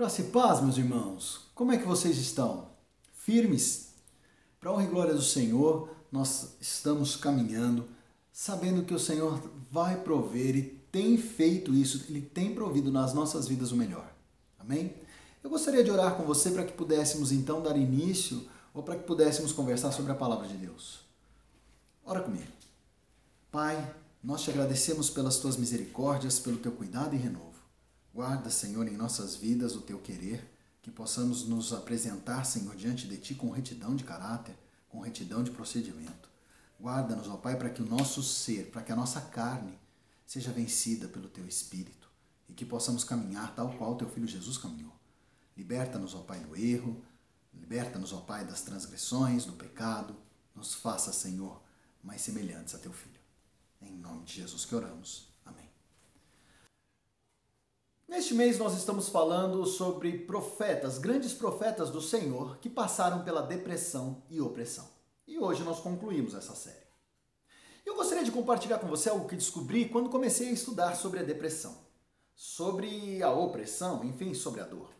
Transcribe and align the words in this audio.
Graça 0.00 0.22
e 0.22 0.30
paz, 0.30 0.62
meus 0.62 0.78
irmãos. 0.78 1.42
Como 1.54 1.72
é 1.72 1.76
que 1.76 1.86
vocês 1.86 2.16
estão? 2.16 2.68
Firmes? 3.12 3.88
Para 4.58 4.72
honra 4.72 4.84
e 4.84 4.86
glória 4.86 5.12
do 5.12 5.20
Senhor, 5.20 5.90
nós 6.10 6.56
estamos 6.58 7.16
caminhando, 7.16 7.86
sabendo 8.32 8.82
que 8.82 8.94
o 8.94 8.98
Senhor 8.98 9.38
vai 9.70 10.00
prover 10.00 10.56
e 10.56 10.62
tem 10.90 11.18
feito 11.18 11.74
isso, 11.74 12.06
Ele 12.08 12.22
tem 12.22 12.54
provido 12.54 12.90
nas 12.90 13.12
nossas 13.12 13.46
vidas 13.46 13.72
o 13.72 13.76
melhor. 13.76 14.10
Amém? 14.58 14.94
Eu 15.44 15.50
gostaria 15.50 15.84
de 15.84 15.90
orar 15.90 16.14
com 16.14 16.22
você 16.22 16.50
para 16.50 16.64
que 16.64 16.72
pudéssemos 16.72 17.30
então 17.30 17.62
dar 17.62 17.76
início 17.76 18.48
ou 18.72 18.82
para 18.82 18.96
que 18.96 19.04
pudéssemos 19.04 19.52
conversar 19.52 19.92
sobre 19.92 20.12
a 20.12 20.14
palavra 20.14 20.48
de 20.48 20.56
Deus. 20.56 21.00
Ora 22.06 22.22
comigo. 22.22 22.50
Pai, 23.52 23.94
nós 24.24 24.40
te 24.40 24.48
agradecemos 24.48 25.10
pelas 25.10 25.36
tuas 25.36 25.58
misericórdias, 25.58 26.38
pelo 26.38 26.56
teu 26.56 26.72
cuidado 26.72 27.14
e 27.14 27.18
renovo. 27.18 27.49
Guarda, 28.12 28.50
Senhor, 28.50 28.88
em 28.88 28.96
nossas 28.96 29.36
vidas 29.36 29.76
o 29.76 29.82
teu 29.82 29.98
querer, 29.98 30.50
que 30.82 30.90
possamos 30.90 31.46
nos 31.46 31.72
apresentar, 31.72 32.44
Senhor, 32.44 32.74
diante 32.74 33.06
de 33.06 33.16
ti 33.16 33.34
com 33.34 33.50
retidão 33.50 33.94
de 33.94 34.02
caráter, 34.02 34.56
com 34.88 35.00
retidão 35.00 35.44
de 35.44 35.50
procedimento. 35.50 36.28
Guarda-nos, 36.80 37.28
ó 37.28 37.36
Pai, 37.36 37.56
para 37.56 37.70
que 37.70 37.82
o 37.82 37.86
nosso 37.86 38.22
ser, 38.22 38.70
para 38.70 38.82
que 38.82 38.90
a 38.90 38.96
nossa 38.96 39.20
carne 39.20 39.78
seja 40.26 40.50
vencida 40.50 41.06
pelo 41.06 41.28
teu 41.28 41.46
espírito 41.46 42.10
e 42.48 42.52
que 42.52 42.64
possamos 42.64 43.04
caminhar 43.04 43.54
tal 43.54 43.76
qual 43.76 43.96
teu 43.96 44.08
filho 44.08 44.26
Jesus 44.26 44.58
caminhou. 44.58 44.92
Liberta-nos, 45.56 46.14
ó 46.14 46.20
Pai, 46.20 46.40
do 46.40 46.56
erro, 46.56 47.04
liberta-nos, 47.52 48.12
ó 48.12 48.20
Pai, 48.20 48.44
das 48.44 48.62
transgressões, 48.62 49.44
do 49.44 49.52
pecado. 49.52 50.16
Nos 50.54 50.74
faça, 50.74 51.12
Senhor, 51.12 51.62
mais 52.02 52.22
semelhantes 52.22 52.74
a 52.74 52.78
teu 52.78 52.92
filho. 52.92 53.20
Em 53.80 53.92
nome 53.92 54.24
de 54.24 54.34
Jesus 54.34 54.64
que 54.64 54.74
oramos. 54.74 55.29
Neste 58.10 58.34
mês 58.34 58.58
nós 58.58 58.76
estamos 58.76 59.08
falando 59.08 59.64
sobre 59.64 60.18
profetas, 60.18 60.98
grandes 60.98 61.32
profetas 61.32 61.90
do 61.90 62.02
Senhor 62.02 62.58
que 62.58 62.68
passaram 62.68 63.22
pela 63.22 63.40
depressão 63.40 64.24
e 64.28 64.40
opressão. 64.40 64.84
E 65.28 65.38
hoje 65.38 65.62
nós 65.62 65.78
concluímos 65.78 66.34
essa 66.34 66.56
série. 66.56 66.88
Eu 67.86 67.94
gostaria 67.94 68.24
de 68.24 68.32
compartilhar 68.32 68.80
com 68.80 68.88
você 68.88 69.08
algo 69.08 69.28
que 69.28 69.36
descobri 69.36 69.88
quando 69.88 70.10
comecei 70.10 70.48
a 70.48 70.52
estudar 70.52 70.96
sobre 70.96 71.20
a 71.20 71.22
depressão, 71.22 71.78
sobre 72.34 73.22
a 73.22 73.30
opressão, 73.30 74.02
enfim, 74.04 74.34
sobre 74.34 74.60
a 74.60 74.64
dor. 74.64 74.90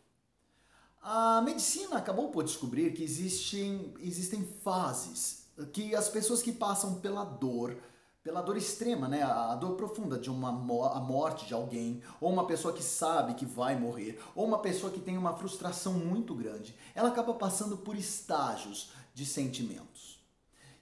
A 1.03 1.43
medicina 1.43 1.97
acabou 1.97 2.31
por 2.31 2.45
descobrir 2.45 2.93
que 2.93 3.03
existem, 3.03 3.93
existem 3.99 4.45
fases 4.63 5.47
que 5.73 5.97
as 5.97 6.09
pessoas 6.09 6.43
que 6.43 6.53
passam 6.53 7.01
pela 7.01 7.25
dor 7.25 7.77
pela 8.23 8.43
dor 8.43 8.57
extrema, 8.57 9.09
né? 9.09 9.23
A 9.23 9.55
dor 9.55 9.77
profunda 9.77 10.19
de 10.19 10.31
uma 10.31 10.51
a 10.51 11.01
morte 11.01 11.47
de 11.47 11.55
alguém, 11.55 12.03
ou 12.21 12.31
uma 12.31 12.47
pessoa 12.47 12.75
que 12.75 12.83
sabe 12.83 13.35
que 13.35 13.47
vai 13.47 13.79
morrer, 13.79 14.21
ou 14.35 14.47
uma 14.47 14.59
pessoa 14.59 14.93
que 14.93 15.01
tem 15.01 15.17
uma 15.17 15.37
frustração 15.37 15.95
muito 15.95 16.35
grande. 16.35 16.77
Ela 16.95 17.09
acaba 17.09 17.35
passando 17.35 17.79
por 17.79 17.97
estágios 17.97 18.93
de 19.15 19.25
sentimentos. 19.25 20.21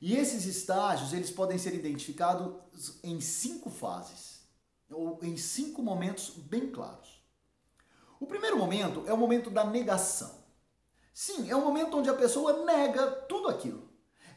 E 0.01 0.17
esses 0.17 0.47
estágios, 0.47 1.13
eles 1.13 1.31
podem 1.31 1.59
ser 1.59 1.75
identificados 1.75 2.99
em 3.03 3.21
cinco 3.21 3.71
fases, 3.71 4.41
ou 4.91 5.19
em 5.23 5.37
cinco 5.37 5.83
momentos 5.83 6.31
bem 6.31 6.71
claros. 6.71 7.19
O 8.21 8.27
primeiro 8.27 8.57
momento 8.57 9.05
é 9.07 9.13
o 9.13 9.17
momento 9.17 9.51
da 9.51 9.65
negação. 9.65 10.39
Sim, 11.13 11.51
é 11.51 11.57
o 11.57 11.65
momento 11.65 11.99
onde 11.99 12.09
a 12.09 12.15
pessoa 12.15 12.65
nega 12.65 13.11
tudo 13.29 13.49
aquilo. 13.49 13.89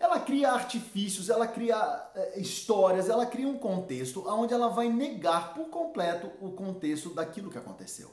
Ela 0.01 0.19
cria 0.19 0.51
artifícios, 0.51 1.29
ela 1.29 1.47
cria 1.47 1.77
é, 2.15 2.39
histórias, 2.39 3.07
ela 3.07 3.23
cria 3.23 3.47
um 3.47 3.55
contexto 3.55 4.27
onde 4.27 4.51
ela 4.51 4.67
vai 4.67 4.89
negar 4.89 5.53
por 5.53 5.69
completo 5.69 6.31
o 6.41 6.51
contexto 6.53 7.13
daquilo 7.13 7.51
que 7.51 7.57
aconteceu. 7.59 8.11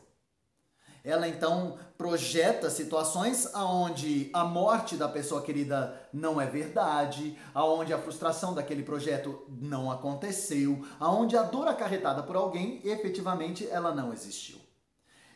Ela 1.02 1.26
então 1.26 1.78
projeta 1.96 2.68
situações 2.68 3.54
aonde 3.54 4.28
a 4.34 4.44
morte 4.44 4.96
da 4.96 5.08
pessoa 5.08 5.40
querida 5.40 5.98
não 6.12 6.38
é 6.38 6.44
verdade, 6.44 7.38
aonde 7.54 7.94
a 7.94 7.98
frustração 7.98 8.52
daquele 8.52 8.82
projeto 8.82 9.46
não 9.48 9.90
aconteceu, 9.90 10.84
aonde 11.00 11.38
a 11.38 11.42
dor 11.42 11.68
acarretada 11.68 12.22
por 12.22 12.36
alguém 12.36 12.82
efetivamente 12.84 13.66
ela 13.66 13.94
não 13.94 14.12
existiu. 14.12 14.58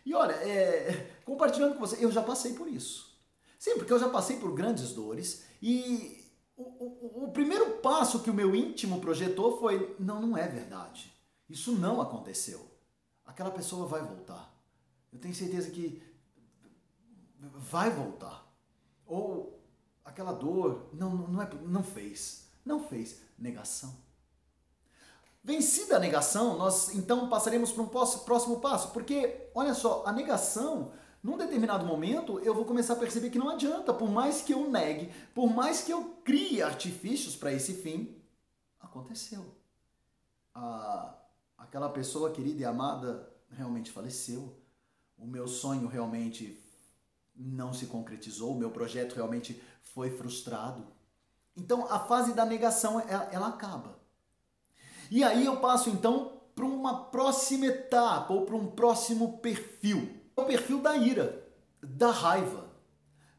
E 0.05 0.15
olha, 0.15 0.35
é, 0.35 1.13
compartilhando 1.25 1.77
com 1.77 1.81
você, 1.81 2.05
eu 2.05 2.13
já 2.13 2.21
passei 2.21 2.53
por 2.53 2.69
isso. 2.69 3.11
Sim, 3.59 3.79
porque 3.79 3.93
eu 3.95 3.99
já 3.99 4.11
passei 4.11 4.37
por 4.37 4.53
grandes 4.53 4.93
dores 4.93 5.47
e 5.63 6.22
o, 6.63 7.25
o, 7.25 7.33
primeiro 7.33 7.79
passo 7.79 8.23
que 8.23 8.31
o 8.31 8.35
meu 8.35 8.55
íntimo 8.55 9.01
projetou 9.01 9.59
foi: 9.59 9.97
não, 9.99 10.21
não 10.21 10.37
é 10.37 10.47
verdade. 10.47 11.13
Isso 11.49 11.73
não 11.73 12.01
aconteceu. 12.01 12.71
Aquela 13.25 13.51
pessoa 13.51 13.87
vai 13.87 14.03
voltar. 14.03 14.53
Eu 15.13 15.19
tenho 15.19 15.35
certeza 15.35 15.71
que 15.71 16.03
vai 17.39 17.91
voltar. 17.91 18.47
Ou 19.07 19.61
aquela 20.05 20.33
dor, 20.33 20.89
não, 20.93 21.11
não, 21.11 21.43
é, 21.43 21.51
não 21.67 21.83
fez. 21.83 22.49
Não 22.65 22.83
fez. 22.83 23.21
Negação. 23.39 23.95
Vencida 25.45 25.97
a 25.97 26.01
negação, 26.01 26.57
nós 26.57 26.95
então 26.95 27.29
passaremos 27.29 27.73
para 27.73 27.83
um 27.83 27.89
próximo 27.89 28.61
passo. 28.61 28.93
Porque, 28.93 29.51
olha 29.55 29.75
só, 29.75 30.05
a 30.07 30.13
negação 30.13 30.93
num 31.23 31.37
determinado 31.37 31.87
momento 31.87 32.41
eu 32.41 32.53
vou 32.53 32.65
começar 32.65 32.95
a 32.95 32.99
perceber 32.99 33.31
que 33.31 33.39
não 33.39 33.49
adianta, 33.49 33.95
por 33.95 34.11
mais 34.11 34.43
que 34.43 34.53
eu 34.53 34.69
negue, 34.69 35.13
por 35.33 35.49
mais 35.49 35.83
que 35.83 35.93
eu 35.93 36.17
crie 36.25 36.61
artifícios 36.61 37.37
para 37.37 37.53
esse 37.53 37.75
fim, 37.75 38.21
aconteceu. 38.81 39.55
A, 40.53 41.15
aquela 41.57 41.89
pessoa 41.89 42.33
querida 42.33 42.63
e 42.63 42.65
amada 42.65 43.31
realmente 43.51 43.93
faleceu. 43.93 44.59
O 45.17 45.25
meu 45.25 45.47
sonho 45.47 45.87
realmente 45.87 46.61
não 47.37 47.73
se 47.73 47.87
concretizou, 47.87 48.53
o 48.53 48.59
meu 48.59 48.73
projeto 48.73 49.15
realmente 49.15 49.63
foi 49.81 50.11
frustrado. 50.11 50.89
Então 51.57 51.87
a 51.89 52.01
fase 52.01 52.33
da 52.33 52.45
negação 52.45 52.99
ela, 52.99 53.29
ela 53.31 53.49
acaba. 53.49 53.97
E 55.09 55.23
aí 55.23 55.47
eu 55.47 55.61
passo 55.61 55.89
então 55.89 56.41
para 56.53 56.65
uma 56.65 57.05
próxima 57.05 57.67
etapa 57.67 58.33
ou 58.33 58.45
para 58.45 58.57
um 58.57 58.67
próximo 58.67 59.39
perfil 59.39 60.22
o 60.37 60.45
perfil 60.45 60.81
da 60.81 60.97
ira, 60.97 61.47
da 61.83 62.11
raiva. 62.11 62.73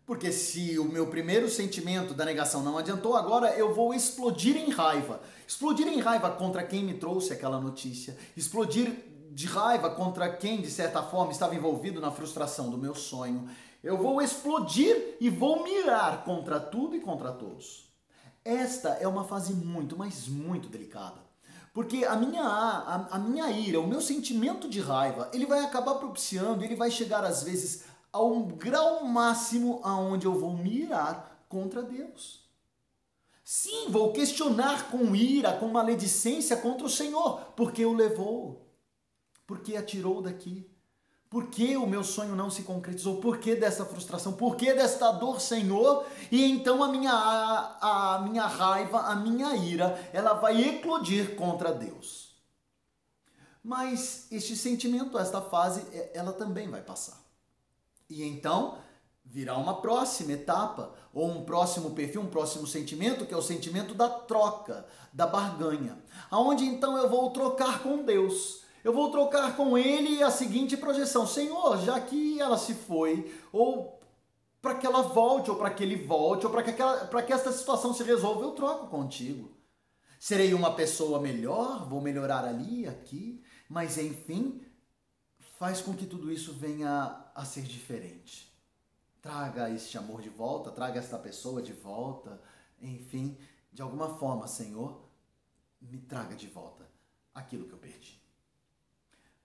Porque 0.06 0.32
se 0.32 0.78
o 0.78 0.84
meu 0.86 1.08
primeiro 1.08 1.50
sentimento 1.50 2.14
da 2.14 2.26
negação 2.26 2.62
não 2.62 2.78
adiantou, 2.78 3.16
agora 3.16 3.56
eu 3.58 3.74
vou 3.74 3.94
explodir 3.94 4.58
em 4.58 4.70
raiva. 4.70 5.22
Explodir 5.48 5.88
em 5.88 6.00
raiva 6.00 6.30
contra 6.30 6.64
quem 6.64 6.84
me 6.84 6.96
trouxe 6.96 7.32
aquela 7.32 7.60
notícia. 7.60 8.18
Explodir 8.36 8.94
de 9.32 9.48
raiva 9.48 9.90
contra 9.90 10.32
quem, 10.32 10.62
de 10.62 10.70
certa 10.70 11.02
forma, 11.02 11.32
estava 11.32 11.56
envolvido 11.56 12.02
na 12.02 12.12
frustração 12.12 12.70
do 12.70 12.78
meu 12.78 12.94
sonho. 12.94 13.50
Eu 13.82 13.98
vou 13.98 14.22
explodir 14.22 15.16
e 15.20 15.30
vou 15.30 15.64
mirar 15.64 16.24
contra 16.24 16.60
tudo 16.60 16.96
e 16.96 17.00
contra 17.00 17.32
todos. 17.32 17.90
Esta 18.44 18.90
é 18.90 19.08
uma 19.08 19.24
fase 19.24 19.54
muito, 19.54 19.98
mas 19.98 20.28
muito 20.28 20.68
delicada. 20.68 21.33
Porque 21.74 22.06
a 22.06 22.16
minha, 22.16 22.44
a, 22.44 23.16
a 23.16 23.20
minha 23.20 23.50
ira, 23.50 23.80
o 23.80 23.88
meu 23.88 24.00
sentimento 24.00 24.70
de 24.70 24.80
raiva, 24.80 25.30
ele 25.34 25.48
vai 25.48 25.60
acabar 25.62 25.96
propiciando, 25.96 26.64
ele 26.64 26.76
vai 26.76 26.92
chegar 26.92 27.26
às 27.26 27.42
vezes 27.42 27.86
a 28.12 28.22
um 28.22 28.48
grau 28.48 29.04
máximo 29.04 29.82
aonde 29.84 30.28
eu 30.28 30.40
vou 30.40 30.54
mirar 30.56 31.46
contra 31.50 31.82
Deus. 31.82 32.44
Sim, 33.44 33.90
vou 33.90 34.14
questionar 34.14 34.92
com 34.92 35.16
ira, 35.16 35.58
com 35.58 35.68
maledicência 35.68 36.56
contra 36.56 36.86
o 36.86 36.90
Senhor, 36.90 37.42
porque 37.56 37.84
o 37.84 37.92
levou, 37.92 38.70
porque 39.48 39.76
atirou 39.76 40.22
daqui, 40.22 40.70
por 41.34 41.48
que 41.48 41.76
o 41.76 41.88
meu 41.88 42.04
sonho 42.04 42.36
não 42.36 42.52
se 42.52 42.62
concretizou? 42.62 43.20
Por 43.20 43.40
que 43.40 43.56
dessa 43.56 43.84
frustração? 43.84 44.34
Por 44.34 44.56
que 44.56 44.72
desta 44.72 45.12
dor, 45.12 45.42
Senhor? 45.42 46.06
E 46.32 46.46
então 46.46 46.84
a 46.84 46.88
minha, 46.88 47.12
a, 47.12 48.18
a 48.18 48.20
minha 48.20 48.46
raiva, 48.46 49.00
a 49.00 49.16
minha 49.16 49.56
ira, 49.56 50.00
ela 50.14 50.34
vai 50.34 50.64
eclodir 50.64 51.36
contra 51.36 51.74
Deus. 51.74 52.36
Mas 53.64 54.28
este 54.32 54.56
sentimento, 54.56 55.18
esta 55.18 55.42
fase, 55.42 55.82
é, 55.92 56.12
ela 56.14 56.34
também 56.34 56.70
vai 56.70 56.84
passar. 56.84 57.20
E 58.08 58.24
então 58.24 58.78
virá 59.26 59.58
uma 59.58 59.82
próxima 59.82 60.34
etapa, 60.34 60.94
ou 61.12 61.28
um 61.28 61.44
próximo 61.46 61.96
perfil, 61.96 62.22
um 62.22 62.30
próximo 62.30 62.68
sentimento, 62.68 63.26
que 63.26 63.34
é 63.34 63.38
o 63.38 63.42
sentimento 63.42 63.96
da 63.96 64.08
troca, 64.08 64.86
da 65.12 65.26
barganha. 65.26 65.98
Aonde 66.30 66.64
então 66.64 66.96
eu 66.96 67.10
vou 67.10 67.32
trocar 67.32 67.82
com 67.82 68.04
Deus 68.04 68.63
eu 68.84 68.94
vou 68.94 69.10
trocar 69.10 69.56
com 69.56 69.78
ele 69.78 70.22
a 70.22 70.30
seguinte 70.30 70.76
projeção: 70.76 71.26
Senhor, 71.26 71.80
já 71.80 72.00
que 72.02 72.40
ela 72.40 72.58
se 72.58 72.74
foi, 72.74 73.34
ou 73.52 74.00
para 74.62 74.76
que 74.76 74.86
ela 74.86 75.02
volte, 75.02 75.50
ou 75.50 75.58
para 75.58 75.70
que 75.70 75.84
ele 75.84 75.96
volte, 75.96 76.46
ou 76.46 76.52
para 76.52 76.64
que, 76.64 76.72
que 76.72 77.34
esta 77.34 77.52
situação 77.52 77.94
se 77.94 78.04
resolva, 78.04 78.44
eu 78.44 78.52
troco 78.52 78.88
contigo. 78.88 79.52
Serei 80.20 80.54
uma 80.54 80.74
pessoa 80.74 81.20
melhor, 81.20 81.88
vou 81.90 82.00
melhorar 82.00 82.46
ali, 82.46 82.88
aqui, 82.88 83.44
mas 83.68 83.98
enfim, 83.98 84.62
faz 85.60 85.82
com 85.82 85.94
que 85.94 86.06
tudo 86.06 86.32
isso 86.32 86.54
venha 86.54 87.30
a 87.36 87.44
ser 87.44 87.64
diferente. 87.64 88.54
Traga 89.22 89.70
este 89.70 89.98
amor 89.98 90.22
de 90.22 90.30
volta, 90.30 90.72
traga 90.72 90.98
esta 90.98 91.18
pessoa 91.18 91.62
de 91.62 91.74
volta, 91.74 92.42
enfim, 92.82 93.38
de 93.72 93.82
alguma 93.82 94.18
forma, 94.18 94.48
Senhor, 94.48 95.04
me 95.82 95.98
traga 96.00 96.36
de 96.36 96.48
volta 96.48 96.90
aquilo 97.34 97.66
que 97.66 97.74
eu 97.74 97.80
perdi. 97.80 98.23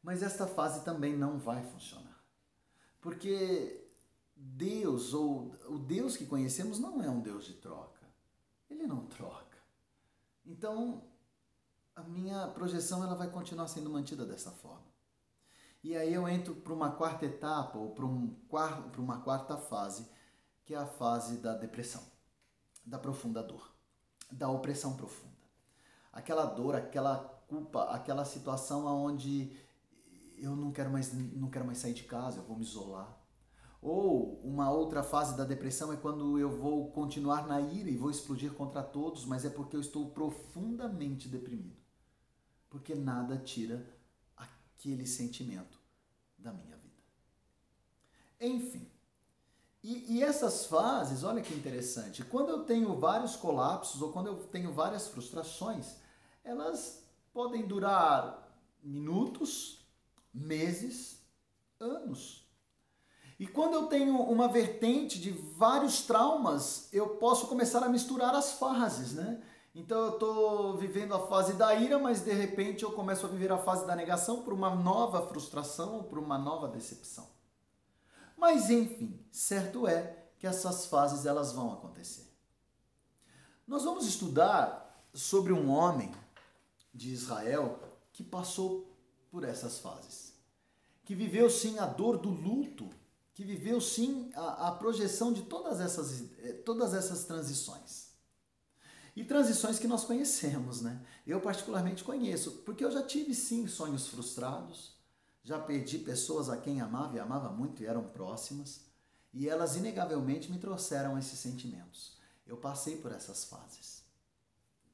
Mas 0.02 0.22
esta 0.22 0.46
fase 0.46 0.84
também 0.84 1.16
não 1.16 1.38
vai 1.38 1.62
funcionar. 1.64 2.22
Porque 3.00 3.88
Deus, 4.34 5.12
ou 5.12 5.54
o 5.66 5.78
Deus 5.78 6.16
que 6.16 6.26
conhecemos, 6.26 6.78
não 6.78 7.02
é 7.02 7.10
um 7.10 7.20
Deus 7.20 7.44
de 7.44 7.54
troca. 7.54 8.06
Ele 8.70 8.86
não 8.86 9.06
troca. 9.06 9.58
Então, 10.46 11.02
a 11.94 12.02
minha 12.02 12.46
projeção 12.48 13.02
ela 13.02 13.14
vai 13.14 13.30
continuar 13.30 13.66
sendo 13.66 13.90
mantida 13.90 14.24
dessa 14.24 14.50
forma. 14.50 14.86
E 15.82 15.96
aí 15.96 16.12
eu 16.12 16.28
entro 16.28 16.54
para 16.54 16.72
uma 16.72 16.92
quarta 16.92 17.26
etapa, 17.26 17.78
ou 17.78 17.90
para 17.90 18.04
um, 18.04 18.36
uma 18.98 19.20
quarta 19.20 19.56
fase, 19.56 20.08
que 20.64 20.74
é 20.74 20.78
a 20.78 20.86
fase 20.86 21.38
da 21.38 21.54
depressão, 21.54 22.02
da 22.84 22.98
profunda 22.98 23.42
dor, 23.42 23.72
da 24.30 24.48
opressão 24.48 24.96
profunda. 24.96 25.36
Aquela 26.12 26.44
dor, 26.44 26.74
aquela 26.74 27.16
culpa, 27.48 27.84
aquela 27.84 28.24
situação 28.24 28.86
onde 28.86 29.56
eu 30.40 30.56
não 30.56 30.72
quero 30.72 30.90
mais, 30.90 31.12
não 31.12 31.50
quero 31.50 31.64
mais 31.64 31.78
sair 31.78 31.94
de 31.94 32.04
casa, 32.04 32.38
eu 32.38 32.44
vou 32.44 32.56
me 32.56 32.64
isolar. 32.64 33.18
Ou 33.80 34.40
uma 34.42 34.70
outra 34.70 35.02
fase 35.02 35.36
da 35.36 35.44
depressão 35.44 35.92
é 35.92 35.96
quando 35.96 36.38
eu 36.38 36.50
vou 36.50 36.90
continuar 36.90 37.46
na 37.46 37.60
ira 37.60 37.88
e 37.88 37.96
vou 37.96 38.10
explodir 38.10 38.52
contra 38.52 38.82
todos, 38.82 39.24
mas 39.24 39.44
é 39.44 39.50
porque 39.50 39.76
eu 39.76 39.80
estou 39.80 40.10
profundamente 40.10 41.28
deprimido. 41.28 41.76
Porque 42.68 42.94
nada 42.94 43.38
tira 43.38 43.86
aquele 44.36 45.06
sentimento 45.06 45.78
da 46.36 46.52
minha 46.52 46.76
vida. 46.76 47.02
Enfim. 48.40 48.90
E, 49.82 50.16
e 50.16 50.22
essas 50.22 50.66
fases, 50.66 51.22
olha 51.22 51.40
que 51.40 51.54
interessante, 51.54 52.24
quando 52.24 52.50
eu 52.50 52.64
tenho 52.64 52.98
vários 52.98 53.36
colapsos 53.36 54.02
ou 54.02 54.12
quando 54.12 54.26
eu 54.26 54.36
tenho 54.48 54.72
várias 54.72 55.06
frustrações, 55.06 55.96
elas 56.42 57.04
podem 57.32 57.66
durar 57.66 58.48
minutos, 58.82 59.77
meses, 60.38 61.20
anos. 61.80 62.46
E 63.38 63.46
quando 63.46 63.74
eu 63.74 63.86
tenho 63.86 64.20
uma 64.22 64.48
vertente 64.48 65.20
de 65.20 65.30
vários 65.30 66.02
traumas, 66.02 66.88
eu 66.92 67.16
posso 67.16 67.46
começar 67.46 67.82
a 67.84 67.88
misturar 67.88 68.34
as 68.34 68.52
fases, 68.52 69.12
né? 69.12 69.40
Então 69.74 69.98
eu 70.06 70.14
estou 70.14 70.76
vivendo 70.76 71.14
a 71.14 71.26
fase 71.28 71.52
da 71.52 71.72
ira, 71.74 71.98
mas 72.00 72.20
de 72.20 72.32
repente 72.32 72.82
eu 72.82 72.90
começo 72.90 73.26
a 73.26 73.28
viver 73.28 73.52
a 73.52 73.58
fase 73.58 73.86
da 73.86 73.94
negação 73.94 74.42
por 74.42 74.52
uma 74.52 74.74
nova 74.74 75.24
frustração 75.28 76.02
por 76.02 76.18
uma 76.18 76.36
nova 76.36 76.66
decepção. 76.66 77.28
Mas 78.36 78.70
enfim, 78.70 79.24
certo 79.30 79.86
é 79.86 80.26
que 80.38 80.46
essas 80.46 80.86
fases 80.86 81.26
elas 81.26 81.52
vão 81.52 81.72
acontecer. 81.72 82.28
Nós 83.66 83.84
vamos 83.84 84.06
estudar 84.06 85.04
sobre 85.12 85.52
um 85.52 85.70
homem 85.70 86.12
de 86.92 87.12
Israel 87.12 87.78
que 88.12 88.24
passou 88.24 88.88
por 89.30 89.44
essas 89.44 89.78
fases, 89.78 90.32
que 91.04 91.14
viveu 91.14 91.48
sim 91.48 91.78
a 91.78 91.86
dor 91.86 92.18
do 92.18 92.30
luto, 92.30 92.88
que 93.34 93.44
viveu 93.44 93.80
sim 93.80 94.30
a, 94.34 94.68
a 94.68 94.72
projeção 94.72 95.32
de 95.32 95.42
todas 95.42 95.80
essas, 95.80 96.24
eh, 96.38 96.52
todas 96.64 96.92
essas 96.92 97.24
transições. 97.24 98.08
E 99.14 99.24
transições 99.24 99.78
que 99.78 99.88
nós 99.88 100.04
conhecemos, 100.04 100.80
né? 100.80 101.00
Eu 101.26 101.40
particularmente 101.40 102.04
conheço, 102.04 102.62
porque 102.64 102.84
eu 102.84 102.90
já 102.90 103.02
tive 103.02 103.34
sim 103.34 103.66
sonhos 103.66 104.06
frustrados, 104.06 104.96
já 105.42 105.58
perdi 105.58 105.98
pessoas 105.98 106.48
a 106.48 106.56
quem 106.56 106.80
amava 106.80 107.16
e 107.16 107.20
amava 107.20 107.48
muito 107.48 107.82
e 107.82 107.86
eram 107.86 108.04
próximas, 108.04 108.80
e 109.32 109.48
elas 109.48 109.76
inegavelmente 109.76 110.50
me 110.50 110.58
trouxeram 110.58 111.18
esses 111.18 111.38
sentimentos. 111.38 112.16
Eu 112.46 112.56
passei 112.56 112.96
por 112.96 113.12
essas 113.12 113.44
fases. 113.44 114.02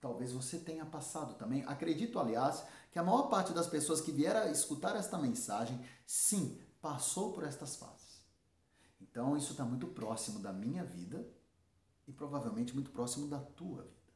Talvez 0.01 0.33
você 0.33 0.59
tenha 0.59 0.85
passado 0.85 1.35
também. 1.35 1.65
Acredito, 1.67 2.19
aliás, 2.19 2.63
que 2.95 2.99
a 3.01 3.03
maior 3.03 3.25
parte 3.25 3.53
das 3.53 3.67
pessoas 3.67 4.01
que 4.01 4.13
vieram 4.13 4.49
escutar 4.53 4.95
esta 4.95 5.19
mensagem, 5.19 5.85
sim, 6.07 6.61
passou 6.81 7.33
por 7.33 7.43
estas 7.43 7.75
fases. 7.75 8.23
Então, 9.01 9.37
isso 9.37 9.51
está 9.51 9.65
muito 9.65 9.89
próximo 9.89 10.39
da 10.39 10.53
minha 10.53 10.85
vida 10.85 11.29
e 12.07 12.13
provavelmente 12.13 12.73
muito 12.73 12.93
próximo 12.93 13.27
da 13.27 13.41
tua 13.41 13.83
vida. 13.83 14.13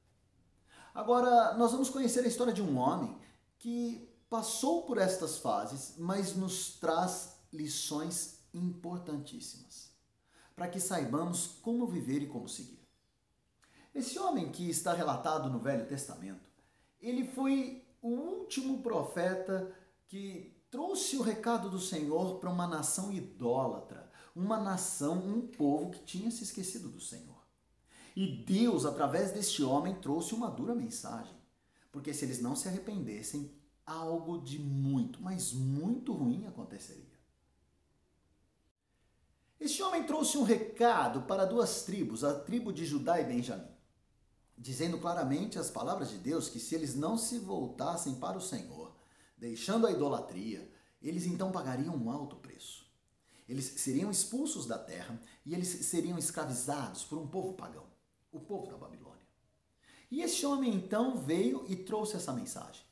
Agora, 0.95 1.55
nós 1.55 1.73
vamos 1.73 1.91
conhecer 1.91 2.21
a 2.21 2.29
história 2.29 2.53
de 2.53 2.63
um 2.63 2.79
homem 2.79 3.19
que 3.59 4.09
passou 4.31 4.87
por 4.87 4.97
estas 4.97 5.39
fases, 5.39 5.97
mas 5.99 6.37
nos 6.37 6.79
traz 6.79 7.37
lições 7.53 8.45
importantíssimas 8.55 9.91
para 10.55 10.69
que 10.69 10.79
saibamos 10.79 11.59
como 11.63 11.85
viver 11.85 12.23
e 12.23 12.29
como 12.29 12.49
seguir. 12.49 12.79
Esse 13.93 14.21
homem 14.21 14.53
que 14.53 14.71
está 14.71 14.93
relatado 14.93 15.51
no 15.51 15.59
Velho 15.59 15.89
Testamento, 15.89 16.49
ele 17.01 17.27
foi 17.27 17.88
o 18.01 18.09
último 18.09 18.83
profeta 18.83 19.75
que 20.07 20.57
trouxe 20.71 21.17
o 21.17 21.23
recado 21.23 21.71
do 21.71 21.81
Senhor 21.81 22.39
para 22.39 22.51
uma 22.51 22.67
nação 22.67 23.13
idólatra, 23.13 24.11
uma 24.35 24.59
nação, 24.59 25.19
um 25.19 25.47
povo 25.47 25.91
que 25.91 26.05
tinha 26.05 26.31
se 26.31 26.45
esquecido 26.45 26.89
do 26.89 27.01
Senhor. 27.01 27.39
E 28.15 28.27
Deus, 28.45 28.85
através 28.85 29.33
deste 29.33 29.63
homem, 29.63 29.95
trouxe 29.95 30.35
uma 30.35 30.51
dura 30.51 30.75
mensagem, 30.75 31.37
porque 31.91 32.13
se 32.13 32.25
eles 32.25 32.41
não 32.41 32.57
se 32.57 32.69
arrependessem, 32.69 33.53
algo 33.87 34.39
de 34.39 34.59
muito, 34.59 35.23
mas 35.23 35.53
muito 35.53 36.13
ruim 36.13 36.47
aconteceria. 36.47 37.19
Este 39.59 39.83
homem 39.83 40.05
trouxe 40.05 40.39
um 40.39 40.43
recado 40.43 41.23
para 41.23 41.45
duas 41.45 41.85
tribos, 41.85 42.23
a 42.23 42.39
tribo 42.39 42.73
de 42.73 42.85
Judá 42.85 43.21
e 43.21 43.25
Benjamim, 43.25 43.78
dizendo 44.59 44.99
claramente 44.99 45.59
as 45.59 45.71
palavras 45.71 46.11
de 46.11 46.19
Deus 46.19 46.49
que 46.49 46.59
se 46.59 46.75
eles 46.75 46.95
não 46.95 47.17
se 47.17 47.39
voltassem 47.39 48.17
para 48.17 48.37
o 48.37 48.43
Senhor, 48.43 48.93
deixando 49.37 49.87
a 49.87 49.93
idolatria, 49.93 50.69
eles 51.01 51.27
então 51.27 51.53
pagariam 51.53 51.95
um 51.95 52.11
alto 52.11 52.37
preço. 52.37 52.87
Eles 53.49 53.65
seriam 53.77 54.11
expulsos 54.11 54.67
da 54.67 54.77
terra 54.77 55.19
e 55.47 55.55
eles 55.55 55.69
seriam 55.87 56.19
escravizados 56.19 57.05
por 57.05 57.19
um 57.19 57.27
povo 57.27 57.55
pagão, 57.55 57.87
o 58.33 58.41
povo 58.41 58.67
da 58.67 58.77
Babilônia. 58.77 59.17
E 60.11 60.23
este 60.23 60.45
homem 60.45 60.75
então 60.75 61.17
veio 61.17 61.65
e 61.69 61.77
trouxe 61.77 62.17
essa 62.17 62.33
mensagem. 62.33 62.83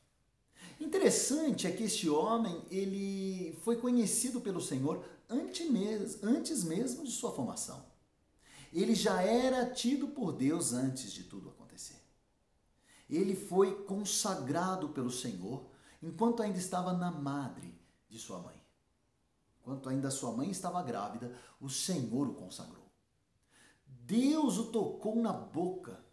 Interessante 0.79 1.67
é 1.67 1.73
que 1.73 1.83
este 1.83 2.09
homem 2.09 2.63
ele 2.71 3.59
foi 3.65 3.77
conhecido 3.77 4.41
pelo 4.41 4.61
Senhor 4.61 5.05
antes 5.29 6.65
mesmo 6.65 7.05
de 7.05 7.11
sua 7.11 7.33
formação. 7.33 7.85
Ele 8.73 8.95
já 8.95 9.23
era 9.23 9.69
tido 9.71 10.09
por 10.09 10.33
Deus 10.33 10.73
antes 10.73 11.13
de 11.13 11.25
tudo 11.25 11.49
acontecer. 11.49 12.03
Ele 13.09 13.35
foi 13.35 13.85
consagrado 13.85 14.89
pelo 14.91 15.11
Senhor 15.11 15.67
enquanto 16.03 16.43
ainda 16.43 16.59
estava 16.59 16.93
na 16.93 17.11
madre 17.11 17.81
de 18.09 18.19
sua 18.19 18.39
mãe. 18.39 18.61
Enquanto 19.61 19.89
ainda 19.89 20.11
sua 20.11 20.33
mãe 20.33 20.51
estava 20.51 20.83
grávida, 20.83 21.35
o 21.61 21.69
Senhor 21.69 22.29
o 22.29 22.35
consagrou. 22.35 22.87
Deus 23.87 24.59
o 24.59 24.71
tocou 24.71 25.17
na 25.17 25.33
boca. 25.33 26.05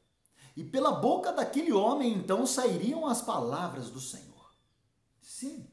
E 0.56 0.64
pela 0.64 0.92
boca 0.92 1.32
daquele 1.32 1.72
homem 1.72 2.14
então 2.14 2.46
sairiam 2.46 3.08
as 3.08 3.22
palavras 3.22 3.90
do 3.90 4.00
Senhor. 4.00 4.34
Sim, 5.22 5.68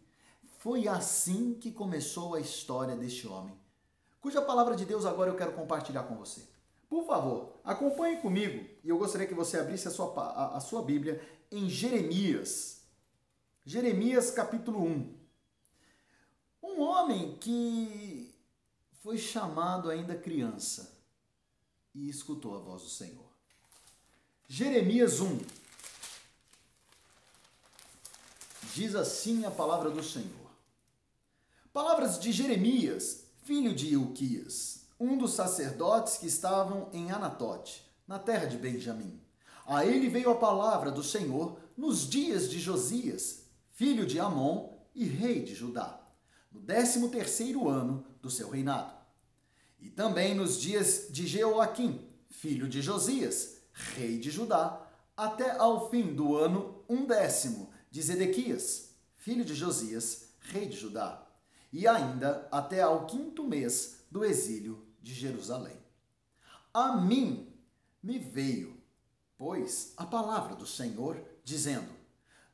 foi 0.59 0.87
assim 0.87 1.55
que 1.55 1.73
começou 1.73 2.35
a 2.35 2.41
história 2.41 2.95
deste 2.95 3.27
homem, 3.27 3.59
cuja 4.21 4.43
palavra 4.43 4.77
de 4.77 4.85
Deus 4.85 5.07
agora 5.07 5.31
eu 5.31 5.37
quero 5.37 5.55
compartilhar 5.55 6.03
com 6.03 6.17
você. 6.17 6.50
Por 6.91 7.07
favor, 7.07 7.61
acompanhe 7.65 8.21
comigo 8.21 8.69
e 8.85 8.89
eu 8.91 8.99
gostaria 8.99 9.27
que 9.27 9.33
você 9.33 9.59
abrisse 9.59 9.89
a 9.89 9.91
sua, 9.91 10.13
a, 10.21 10.57
a 10.57 10.61
sua 10.61 10.83
Bíblia 10.83 11.27
em 11.51 11.71
Jeremias. 11.71 12.83
Jeremias 13.65 14.31
capítulo 14.33 14.83
1. 14.85 15.15
Um 16.63 16.81
homem 16.83 17.39
que 17.39 18.35
foi 19.03 19.17
chamado 19.17 19.89
ainda 19.89 20.15
criança 20.15 21.01
e 21.95 22.09
escutou 22.11 22.57
a 22.57 22.59
voz 22.59 22.83
do 22.83 22.89
Senhor. 22.89 23.31
Jeremias 24.49 25.21
1, 25.21 25.39
Diz 28.75 28.95
assim 28.95 29.45
a 29.45 29.51
palavra 29.51 29.91
do 29.91 30.03
Senhor. 30.03 30.51
Palavras 31.73 32.21
de 32.21 32.33
Jeremias, 32.33 33.25
filho 33.45 33.75
de 33.75 33.95
Ilquias, 33.95 34.80
um 35.01 35.17
dos 35.17 35.33
sacerdotes 35.33 36.19
que 36.19 36.27
estavam 36.27 36.91
em 36.93 37.11
Anatote, 37.11 37.91
na 38.07 38.19
terra 38.19 38.45
de 38.45 38.59
Benjamim. 38.59 39.19
A 39.67 39.87
ele 39.87 40.11
veio 40.11 40.31
a 40.31 40.37
palavra 40.37 40.91
do 40.91 41.03
Senhor 41.03 41.59
nos 41.75 42.07
dias 42.07 42.51
de 42.51 42.61
Josias, 42.61 43.47
filho 43.71 44.05
de 44.05 44.21
Amon 44.21 44.79
e 44.95 45.07
rei 45.07 45.43
de 45.43 45.55
Judá, 45.55 45.99
no 46.53 46.61
décimo 46.61 47.09
terceiro 47.09 47.67
ano 47.67 48.05
do 48.21 48.29
seu 48.29 48.51
reinado. 48.51 48.93
E 49.81 49.89
também 49.89 50.35
nos 50.35 50.61
dias 50.61 51.07
de 51.09 51.27
Jeoaquim, 51.27 52.07
filho 52.29 52.69
de 52.69 52.83
Josias, 52.83 53.57
rei 53.73 54.19
de 54.19 54.31
Judá, 54.31 54.87
até 55.17 55.57
ao 55.57 55.89
fim 55.89 56.13
do 56.13 56.37
ano 56.37 56.85
undécimo 56.87 57.71
de 57.91 58.03
Zedequias, 58.03 58.91
filho 59.17 59.47
de 59.47 59.55
Josias, 59.55 60.35
rei 60.41 60.67
de 60.67 60.77
Judá, 60.77 61.27
e 61.73 61.87
ainda 61.87 62.47
até 62.53 62.83
ao 62.83 63.07
quinto 63.07 63.45
mês 63.45 64.01
do 64.11 64.25
exílio 64.25 64.90
de 65.01 65.15
Jerusalém. 65.15 65.77
A 66.73 66.97
mim 66.97 67.53
me 68.03 68.19
veio, 68.19 68.81
pois, 69.37 69.93
a 69.97 70.07
palavra 70.07 70.55
do 70.55 70.67
Senhor, 70.67 71.23
dizendo: 71.45 71.91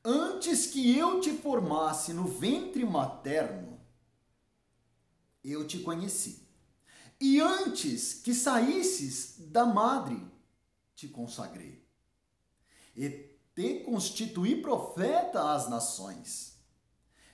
Antes 0.05 0.67
que 0.67 0.97
eu 0.97 1.21
te 1.21 1.33
formasse 1.33 2.13
no 2.13 2.27
ventre 2.27 2.85
materno, 2.85 3.81
eu 5.45 5.67
te 5.67 5.79
conheci. 5.81 6.47
e 7.21 7.41
antes 7.41 8.15
que 8.15 8.35
saísses 8.35 9.37
da 9.39 9.65
madre, 9.65 10.21
te 10.95 11.09
consagrei. 11.09 11.83
E 12.95 13.09
te 13.55 13.81
constituí 13.81 14.61
profeta 14.61 15.55
às 15.55 15.69
nações. 15.69 16.59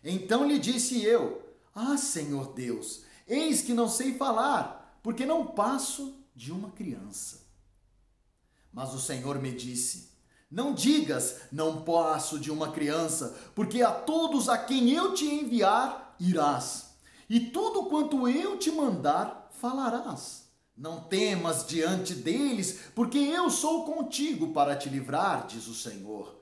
Então 0.04 0.47
lhe 0.47 0.59
disse 0.59 1.02
eu: 1.02 1.42
Ah, 1.75 1.97
Senhor 1.97 2.52
Deus, 2.52 3.04
eis 3.26 3.62
que 3.62 3.73
não 3.73 3.88
sei 3.88 4.14
falar, 4.16 4.81
porque 5.02 5.26
não 5.26 5.47
passo 5.47 6.14
de 6.35 6.52
uma 6.52 6.71
criança. 6.71 7.42
Mas 8.73 8.94
o 8.94 9.00
Senhor 9.00 9.38
me 9.40 9.52
disse: 9.52 10.11
Não 10.50 10.73
digas, 10.73 11.42
não 11.50 11.82
passo 11.82 12.38
de 12.38 12.50
uma 12.50 12.71
criança, 12.71 13.37
porque 13.54 13.82
a 13.82 13.90
todos 13.90 14.49
a 14.49 14.56
quem 14.56 14.90
eu 14.90 15.12
te 15.12 15.26
enviar 15.26 16.14
irás, 16.18 16.94
e 17.28 17.40
tudo 17.40 17.87
quanto 17.87 18.28
eu 18.28 18.59
te 18.59 18.71
mandar 18.71 19.50
falarás. 19.61 20.42
Não 20.75 21.00
temas 21.00 21.66
diante 21.66 22.14
deles, 22.14 22.80
porque 22.94 23.18
eu 23.18 23.50
sou 23.50 23.85
contigo 23.85 24.52
para 24.52 24.75
te 24.75 24.88
livrar, 24.88 25.47
diz 25.47 25.66
o 25.66 25.75
Senhor. 25.75 26.35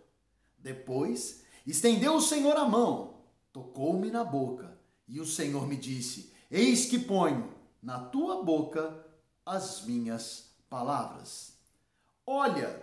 Depois 0.57 1.43
estendeu 1.67 2.15
o 2.15 2.21
Senhor 2.21 2.57
a 2.57 2.65
mão, 2.65 3.15
tocou-me 3.53 4.11
na 4.11 4.23
boca, 4.23 4.79
e 5.09 5.21
o 5.21 5.27
Senhor 5.27 5.67
me 5.67 5.77
disse: 5.77 6.33
Eis 6.49 6.87
que 6.87 6.99
ponho 6.99 7.60
na 7.83 7.99
tua 7.99 8.43
boca 8.43 9.05
as 9.45 9.83
minhas 9.83 10.51
palavras. 10.69 11.55
Olha, 12.27 12.81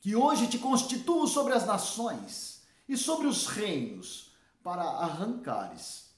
que 0.00 0.16
hoje 0.16 0.48
te 0.48 0.58
constituo 0.58 1.26
sobre 1.26 1.52
as 1.52 1.66
nações 1.66 2.62
e 2.88 2.96
sobre 2.96 3.26
os 3.26 3.46
reinos, 3.46 4.32
para 4.62 4.82
arrancares 4.82 6.10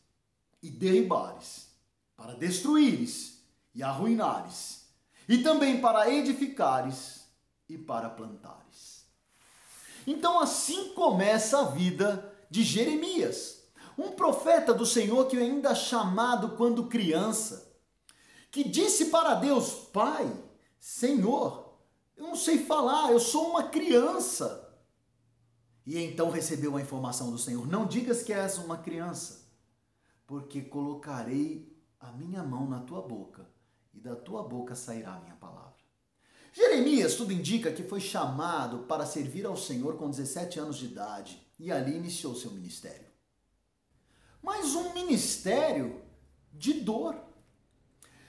e 0.62 0.70
derribares, 0.70 1.68
para 2.16 2.34
destruires 2.34 3.38
e 3.74 3.82
arruinares, 3.82 4.84
e 5.28 5.38
também 5.38 5.80
para 5.80 6.10
edificares 6.10 7.24
e 7.68 7.76
para 7.78 8.10
plantares. 8.10 9.04
Então 10.06 10.38
assim 10.38 10.92
começa 10.94 11.60
a 11.60 11.70
vida 11.70 12.32
de 12.50 12.62
Jeremias, 12.62 13.62
um 13.96 14.12
profeta 14.12 14.74
do 14.74 14.84
Senhor 14.84 15.26
que 15.26 15.36
ainda 15.36 15.74
chamado 15.74 16.56
quando 16.56 16.86
criança, 16.86 17.73
que 18.54 18.62
disse 18.62 19.06
para 19.06 19.34
Deus: 19.34 19.72
Pai, 19.92 20.32
Senhor, 20.78 21.76
eu 22.16 22.28
não 22.28 22.36
sei 22.36 22.64
falar, 22.64 23.10
eu 23.10 23.18
sou 23.18 23.50
uma 23.50 23.64
criança. 23.64 24.60
E 25.84 25.98
então 25.98 26.30
recebeu 26.30 26.76
a 26.76 26.80
informação 26.80 27.32
do 27.32 27.38
Senhor: 27.38 27.66
Não 27.66 27.84
digas 27.84 28.22
que 28.22 28.32
és 28.32 28.56
uma 28.58 28.78
criança, 28.78 29.50
porque 30.24 30.62
colocarei 30.62 31.76
a 31.98 32.12
minha 32.12 32.44
mão 32.44 32.68
na 32.68 32.78
tua 32.78 33.02
boca 33.02 33.50
e 33.92 33.98
da 33.98 34.14
tua 34.14 34.44
boca 34.44 34.76
sairá 34.76 35.14
a 35.14 35.20
minha 35.20 35.34
palavra. 35.34 35.74
Jeremias, 36.52 37.16
tudo 37.16 37.32
indica 37.32 37.72
que 37.72 37.82
foi 37.82 38.00
chamado 38.00 38.84
para 38.86 39.04
servir 39.04 39.44
ao 39.44 39.56
Senhor 39.56 39.96
com 39.96 40.08
17 40.08 40.60
anos 40.60 40.76
de 40.76 40.84
idade 40.84 41.44
e 41.58 41.72
ali 41.72 41.96
iniciou 41.96 42.36
seu 42.36 42.52
ministério. 42.52 43.08
Mas 44.40 44.76
um 44.76 44.94
ministério 44.94 46.00
de 46.52 46.74
dor. 46.74 47.23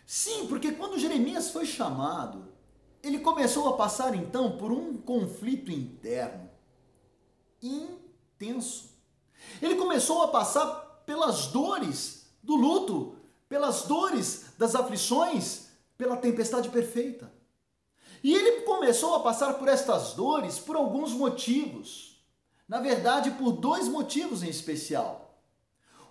Sim, 0.06 0.48
porque 0.48 0.72
quando 0.72 1.00
Jeremias 1.00 1.50
foi 1.50 1.66
chamado, 1.66 2.48
ele 3.02 3.20
começou 3.20 3.70
a 3.70 3.78
passar 3.78 4.16
então 4.16 4.58
por 4.58 4.72
um 4.72 4.98
conflito 4.98 5.72
interno 5.72 6.50
intenso. 7.62 8.90
Ele 9.62 9.76
começou 9.76 10.22
a 10.24 10.28
passar 10.28 11.04
pelas 11.06 11.48
dores 11.48 12.28
do 12.42 12.56
luto, 12.56 13.16
pelas 13.48 13.84
dores 13.84 14.46
das 14.58 14.76
aflições, 14.76 15.68
pela 15.98 16.18
tempestade 16.18 16.70
perfeita. 16.70 17.32
E 18.24 18.34
ele 18.34 18.62
começou 18.62 19.16
a 19.16 19.20
passar 19.20 19.54
por 19.54 19.68
estas 19.68 20.14
dores 20.14 20.58
por 20.58 20.76
alguns 20.76 21.12
motivos. 21.12 22.24
Na 22.68 22.80
verdade, 22.80 23.32
por 23.32 23.52
dois 23.52 23.88
motivos 23.88 24.42
em 24.42 24.50
especial. 24.50 25.25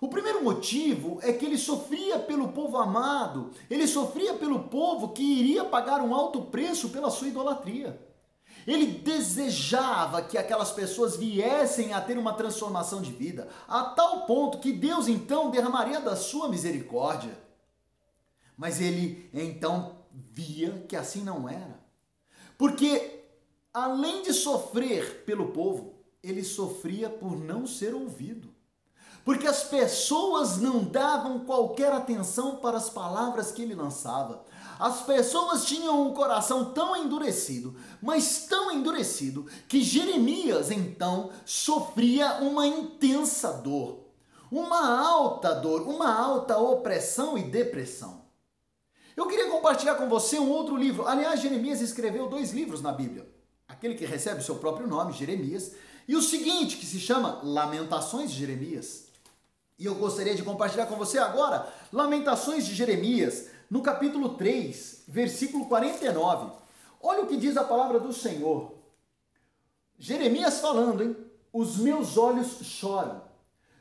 O 0.01 0.07
primeiro 0.07 0.43
motivo 0.43 1.19
é 1.21 1.31
que 1.31 1.45
ele 1.45 1.57
sofria 1.57 2.19
pelo 2.19 2.49
povo 2.49 2.77
amado, 2.77 3.51
ele 3.69 3.87
sofria 3.87 4.33
pelo 4.33 4.63
povo 4.65 5.09
que 5.09 5.23
iria 5.23 5.63
pagar 5.63 6.01
um 6.01 6.13
alto 6.13 6.41
preço 6.43 6.89
pela 6.89 7.09
sua 7.09 7.27
idolatria. 7.27 7.99
Ele 8.67 8.87
desejava 8.87 10.23
que 10.23 10.37
aquelas 10.37 10.71
pessoas 10.71 11.15
viessem 11.15 11.93
a 11.93 12.01
ter 12.01 12.17
uma 12.17 12.33
transformação 12.33 13.01
de 13.01 13.11
vida, 13.11 13.47
a 13.67 13.83
tal 13.83 14.25
ponto 14.25 14.57
que 14.59 14.73
Deus 14.73 15.07
então 15.07 15.51
derramaria 15.51 16.01
da 16.01 16.15
sua 16.15 16.49
misericórdia. 16.49 17.37
Mas 18.57 18.81
ele 18.81 19.29
então 19.33 19.97
via 20.11 20.85
que 20.87 20.95
assim 20.95 21.23
não 21.23 21.47
era. 21.47 21.79
Porque 22.57 23.23
além 23.73 24.23
de 24.23 24.33
sofrer 24.33 25.23
pelo 25.25 25.49
povo, 25.49 25.93
ele 26.23 26.43
sofria 26.43 27.09
por 27.09 27.37
não 27.37 27.67
ser 27.67 27.93
ouvido. 27.93 28.54
Porque 29.25 29.47
as 29.47 29.63
pessoas 29.63 30.57
não 30.57 30.83
davam 30.83 31.39
qualquer 31.39 31.91
atenção 31.91 32.57
para 32.57 32.77
as 32.77 32.91
palavras 32.91 33.51
que 33.51 33.63
ele 33.63 33.73
lançava. 33.73 34.45
As 34.79 35.01
pessoas 35.01 35.65
tinham 35.65 36.07
o 36.07 36.13
coração 36.13 36.71
tão 36.73 36.95
endurecido, 36.95 37.75
mas 37.99 38.45
tão 38.45 38.71
endurecido, 38.71 39.47
que 39.67 39.81
Jeremias 39.81 40.69
então 40.69 41.31
sofria 41.43 42.35
uma 42.35 42.67
intensa 42.67 43.51
dor, 43.51 44.05
uma 44.51 44.99
alta 44.99 45.55
dor, 45.55 45.81
uma 45.81 46.13
alta 46.13 46.59
opressão 46.59 47.35
e 47.35 47.41
depressão. 47.41 48.25
Eu 49.17 49.25
queria 49.27 49.49
compartilhar 49.49 49.95
com 49.95 50.07
você 50.07 50.37
um 50.37 50.51
outro 50.51 50.77
livro. 50.77 51.07
Aliás, 51.07 51.41
Jeremias 51.41 51.81
escreveu 51.81 52.29
dois 52.29 52.51
livros 52.51 52.81
na 52.81 52.91
Bíblia. 52.91 53.27
Aquele 53.67 53.95
que 53.95 54.05
recebe 54.05 54.41
o 54.41 54.43
seu 54.43 54.57
próprio 54.57 54.87
nome, 54.87 55.13
Jeremias, 55.13 55.71
e 56.07 56.15
o 56.15 56.21
seguinte, 56.21 56.77
que 56.77 56.85
se 56.85 56.99
chama 56.99 57.39
Lamentações 57.41 58.29
de 58.29 58.37
Jeremias. 58.37 59.04
E 59.77 59.85
eu 59.85 59.95
gostaria 59.95 60.35
de 60.35 60.43
compartilhar 60.43 60.85
com 60.85 60.95
você 60.95 61.17
agora 61.17 61.67
Lamentações 61.91 62.65
de 62.65 62.73
Jeremias, 62.73 63.49
no 63.69 63.81
capítulo 63.81 64.35
3, 64.35 65.03
versículo 65.07 65.65
49. 65.65 66.51
Olha 67.01 67.23
o 67.23 67.27
que 67.27 67.35
diz 67.35 67.57
a 67.57 67.63
palavra 67.63 67.99
do 67.99 68.13
Senhor. 68.13 68.73
Jeremias 69.97 70.59
falando, 70.59 71.03
hein? 71.03 71.15
Os 71.51 71.77
meus 71.77 72.17
olhos 72.17 72.59
choram, 72.63 73.21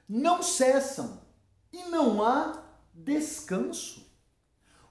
não 0.08 0.42
cessam 0.42 1.20
e 1.72 1.82
não 1.84 2.22
há 2.22 2.62
descanso. 2.92 4.04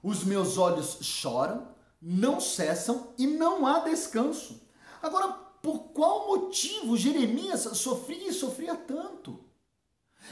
Os 0.02 0.24
meus 0.24 0.58
olhos 0.58 0.98
choram, 1.00 1.68
não 2.00 2.40
cessam 2.40 3.14
e 3.18 3.26
não 3.26 3.66
há 3.66 3.80
descanso. 3.80 4.68
Agora, 5.02 5.28
por 5.62 5.92
qual 5.94 6.26
motivo 6.26 6.96
Jeremias 6.96 7.60
sofria 7.60 8.28
e 8.28 8.32
sofria 8.32 8.74
tanto? 8.74 9.43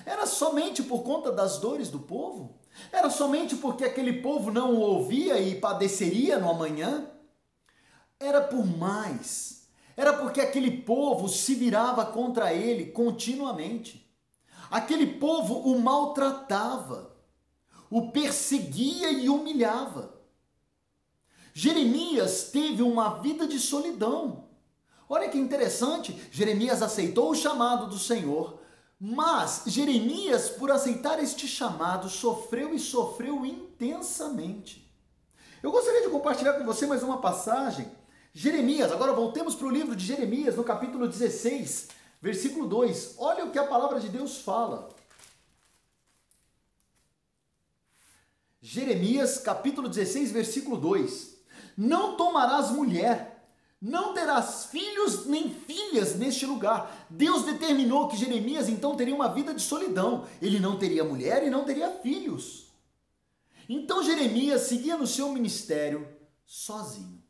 Era 0.05 0.27
somente 0.27 0.83
por 0.83 1.03
conta 1.03 1.31
das 1.31 1.59
dores 1.59 1.89
do 1.89 2.01
povo? 2.01 2.59
Era 2.91 3.11
somente 3.11 3.57
porque 3.57 3.85
aquele 3.85 4.23
povo 4.23 4.51
não 4.51 4.75
o 4.75 4.81
ouvia 4.81 5.39
e 5.39 5.61
padeceria 5.61 6.39
no 6.39 6.51
amanhã? 6.51 7.11
Era 8.19 8.41
por 8.41 8.65
mais. 8.65 9.69
Era 9.97 10.13
porque 10.15 10.41
aquele 10.41 10.79
povo 10.83 11.29
se 11.29 11.55
virava 11.55 12.07
contra 12.07 12.53
ele 12.53 12.87
continuamente. 12.87 14.11
Aquele 14.71 15.07
povo 15.07 15.55
o 15.55 15.79
maltratava, 15.79 17.15
o 17.91 18.11
perseguia 18.11 19.11
e 19.11 19.29
humilhava. 19.29 20.15
Jeremias 21.53 22.45
teve 22.51 22.83
uma 22.83 23.21
vida 23.21 23.47
de 23.47 23.59
solidão. 23.59 24.49
Olha 25.09 25.29
que 25.29 25.37
interessante, 25.37 26.19
Jeremias 26.31 26.81
aceitou 26.81 27.31
o 27.31 27.35
chamado 27.35 27.87
do 27.87 27.99
Senhor, 27.99 28.62
mas 29.05 29.65
Jeremias, 29.67 30.49
por 30.49 30.71
aceitar 30.71 31.21
este 31.21 31.49
chamado, 31.49 32.09
sofreu 32.09 32.73
e 32.73 32.79
sofreu 32.79 33.45
intensamente. 33.45 34.89
Eu 35.61 35.73
gostaria 35.73 36.03
de 36.03 36.09
compartilhar 36.09 36.53
com 36.53 36.65
você 36.65 36.87
mais 36.87 37.03
uma 37.03 37.21
passagem. 37.21 37.91
Jeremias, 38.33 38.93
agora 38.93 39.13
voltemos 39.13 39.57
para 39.57 39.67
o 39.67 39.71
livro 39.71 39.97
de 39.97 40.07
Jeremias, 40.07 40.55
no 40.55 40.63
capítulo 40.63 41.09
16, 41.09 41.89
versículo 42.21 42.69
2. 42.69 43.17
Olha 43.19 43.45
o 43.45 43.51
que 43.51 43.59
a 43.59 43.67
palavra 43.67 43.99
de 43.99 44.09
Deus 44.09 44.39
fala. 44.39 44.89
Jeremias, 48.61 49.39
capítulo 49.39 49.89
16, 49.89 50.31
versículo 50.31 50.77
2. 50.77 51.39
Não 51.77 52.17
tomarás 52.17 52.71
mulher 52.71 53.32
não 53.83 54.15
terás 54.15 54.67
filhos 54.67 55.27
nem 55.27 55.53
filhas 55.53 56.15
neste 56.15 56.47
lugar. 56.47 57.05
Deus 57.11 57.45
determinou 57.45 58.07
que 58.07 58.17
Jeremias 58.17 58.69
então 58.69 58.95
teria 58.95 59.13
uma 59.13 59.27
vida 59.29 59.53
de 59.53 59.61
solidão. 59.61 60.25
Ele 60.41 60.61
não 60.61 60.79
teria 60.79 61.03
mulher 61.03 61.45
e 61.45 61.51
não 61.51 61.65
teria 61.65 61.91
filhos. 61.91 62.69
Então 63.69 64.05
Jeremias 64.05 64.63
seguia 64.63 64.97
no 64.97 65.05
seu 65.05 65.33
ministério 65.33 66.07
sozinho. 66.47 67.21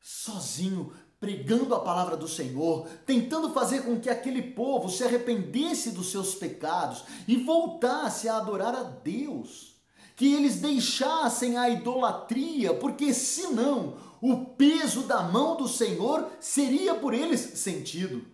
Sozinho, 0.00 0.94
pregando 1.20 1.74
a 1.74 1.80
palavra 1.80 2.16
do 2.16 2.26
Senhor, 2.26 2.88
tentando 3.04 3.52
fazer 3.52 3.82
com 3.82 4.00
que 4.00 4.08
aquele 4.08 4.40
povo 4.40 4.88
se 4.88 5.04
arrependesse 5.04 5.90
dos 5.90 6.10
seus 6.10 6.34
pecados 6.34 7.04
e 7.28 7.36
voltasse 7.36 8.26
a 8.26 8.38
adorar 8.38 8.74
a 8.74 8.82
Deus. 8.84 9.70
que 10.14 10.32
eles 10.34 10.60
deixassem 10.60 11.56
a 11.56 11.68
idolatria, 11.70 12.74
porque 12.74 13.12
senão 13.12 13.96
o 14.22 14.46
peso 14.46 15.02
da 15.02 15.24
mão 15.24 15.56
do 15.56 15.66
Senhor 15.66 16.30
seria 16.38 16.94
por 16.94 17.12
eles 17.12 17.40
sentido. 17.58 18.24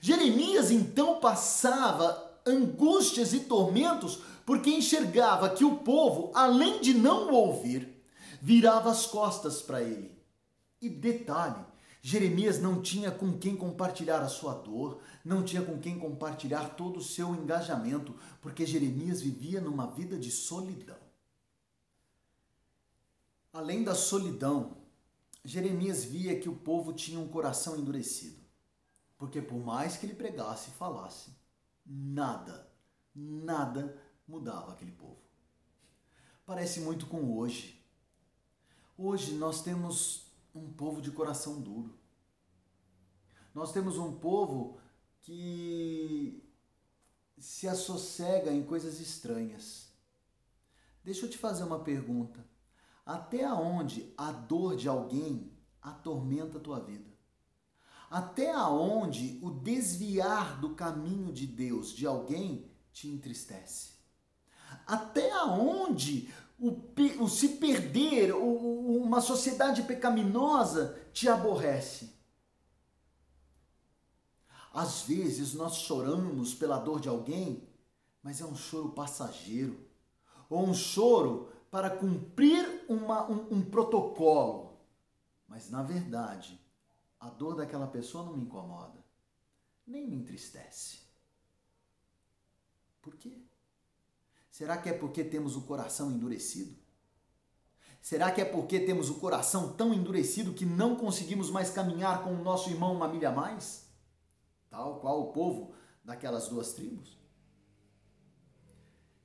Jeremias 0.00 0.70
então 0.70 1.18
passava 1.18 2.40
angústias 2.46 3.32
e 3.32 3.40
tormentos 3.40 4.20
porque 4.46 4.70
enxergava 4.70 5.50
que 5.50 5.64
o 5.64 5.78
povo, 5.78 6.30
além 6.32 6.80
de 6.80 6.94
não 6.94 7.32
o 7.32 7.34
ouvir, 7.34 8.00
virava 8.40 8.92
as 8.92 9.06
costas 9.06 9.60
para 9.60 9.82
ele. 9.82 10.16
E 10.80 10.88
detalhe, 10.88 11.66
Jeremias 12.00 12.60
não 12.60 12.80
tinha 12.80 13.10
com 13.10 13.36
quem 13.36 13.56
compartilhar 13.56 14.20
a 14.20 14.28
sua 14.28 14.54
dor, 14.54 15.00
não 15.24 15.42
tinha 15.42 15.62
com 15.62 15.80
quem 15.80 15.98
compartilhar 15.98 16.76
todo 16.76 16.98
o 16.98 17.04
seu 17.04 17.34
engajamento, 17.34 18.14
porque 18.40 18.64
Jeremias 18.64 19.20
vivia 19.20 19.60
numa 19.60 19.88
vida 19.88 20.16
de 20.16 20.30
solidão. 20.30 20.96
Além 23.52 23.82
da 23.82 23.96
solidão, 23.96 24.76
Jeremias 25.48 26.04
via 26.04 26.38
que 26.38 26.46
o 26.46 26.54
povo 26.54 26.92
tinha 26.92 27.18
um 27.18 27.26
coração 27.26 27.74
endurecido, 27.74 28.44
porque 29.16 29.40
por 29.40 29.58
mais 29.58 29.96
que 29.96 30.04
ele 30.04 30.14
pregasse 30.14 30.68
e 30.68 30.74
falasse, 30.74 31.32
nada, 31.86 32.70
nada 33.14 33.98
mudava 34.26 34.72
aquele 34.72 34.92
povo. 34.92 35.22
Parece 36.44 36.80
muito 36.80 37.06
com 37.06 37.34
hoje. 37.34 37.82
Hoje 38.94 39.32
nós 39.36 39.62
temos 39.62 40.26
um 40.54 40.70
povo 40.70 41.00
de 41.00 41.10
coração 41.10 41.62
duro. 41.62 41.98
Nós 43.54 43.72
temos 43.72 43.96
um 43.96 44.18
povo 44.18 44.78
que 45.22 46.46
se 47.38 47.66
assossega 47.66 48.52
em 48.52 48.66
coisas 48.66 49.00
estranhas. 49.00 49.88
Deixa 51.02 51.24
eu 51.24 51.30
te 51.30 51.38
fazer 51.38 51.64
uma 51.64 51.82
pergunta. 51.82 52.46
Até 53.08 53.42
aonde 53.42 54.12
a 54.18 54.30
dor 54.30 54.76
de 54.76 54.86
alguém 54.86 55.50
atormenta 55.80 56.58
a 56.58 56.60
tua 56.60 56.78
vida? 56.78 57.08
Até 58.10 58.52
aonde 58.52 59.38
o 59.42 59.48
desviar 59.48 60.60
do 60.60 60.74
caminho 60.74 61.32
de 61.32 61.46
Deus 61.46 61.90
de 61.90 62.06
alguém 62.06 62.70
te 62.92 63.08
entristece? 63.08 63.92
Até 64.86 65.32
aonde 65.32 66.30
o, 66.60 66.76
o 67.18 67.28
se 67.30 67.56
perder, 67.56 68.34
o, 68.34 69.00
uma 69.00 69.22
sociedade 69.22 69.84
pecaminosa 69.84 71.00
te 71.10 71.30
aborrece? 71.30 72.12
Às 74.70 75.00
vezes 75.04 75.54
nós 75.54 75.76
choramos 75.76 76.52
pela 76.52 76.76
dor 76.76 77.00
de 77.00 77.08
alguém, 77.08 77.66
mas 78.22 78.42
é 78.42 78.44
um 78.44 78.54
choro 78.54 78.90
passageiro, 78.90 79.80
ou 80.50 80.62
um 80.62 80.74
choro 80.74 81.56
para 81.70 81.90
cumprir 81.90 82.84
uma, 82.88 83.30
um, 83.30 83.56
um 83.56 83.62
protocolo. 83.62 84.78
Mas 85.46 85.70
na 85.70 85.82
verdade, 85.82 86.60
a 87.18 87.28
dor 87.28 87.56
daquela 87.56 87.86
pessoa 87.86 88.24
não 88.24 88.36
me 88.36 88.44
incomoda, 88.44 89.04
nem 89.86 90.06
me 90.06 90.16
entristece. 90.16 91.00
Por 93.02 93.16
quê? 93.16 93.42
Será 94.50 94.76
que 94.76 94.88
é 94.88 94.92
porque 94.92 95.24
temos 95.24 95.56
o 95.56 95.62
coração 95.62 96.10
endurecido? 96.10 96.76
Será 98.00 98.30
que 98.30 98.40
é 98.40 98.44
porque 98.44 98.80
temos 98.80 99.10
o 99.10 99.16
coração 99.16 99.72
tão 99.74 99.92
endurecido 99.92 100.54
que 100.54 100.64
não 100.64 100.96
conseguimos 100.96 101.50
mais 101.50 101.70
caminhar 101.70 102.22
com 102.22 102.32
o 102.32 102.42
nosso 102.42 102.70
irmão 102.70 102.94
uma 102.94 103.08
milha 103.08 103.28
a 103.28 103.32
mais? 103.32 103.86
Tal 104.70 105.00
qual 105.00 105.20
o 105.20 105.32
povo 105.32 105.74
daquelas 106.04 106.48
duas 106.48 106.72
tribos? 106.72 107.18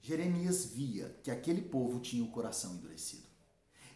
Jeremias 0.04 0.66
via 0.66 1.16
que 1.24 1.32
aquele 1.32 1.62
povo 1.62 2.02
tinha 2.02 2.26
o 2.26 2.28
coração 2.28 2.74
endurecido. 2.74 3.24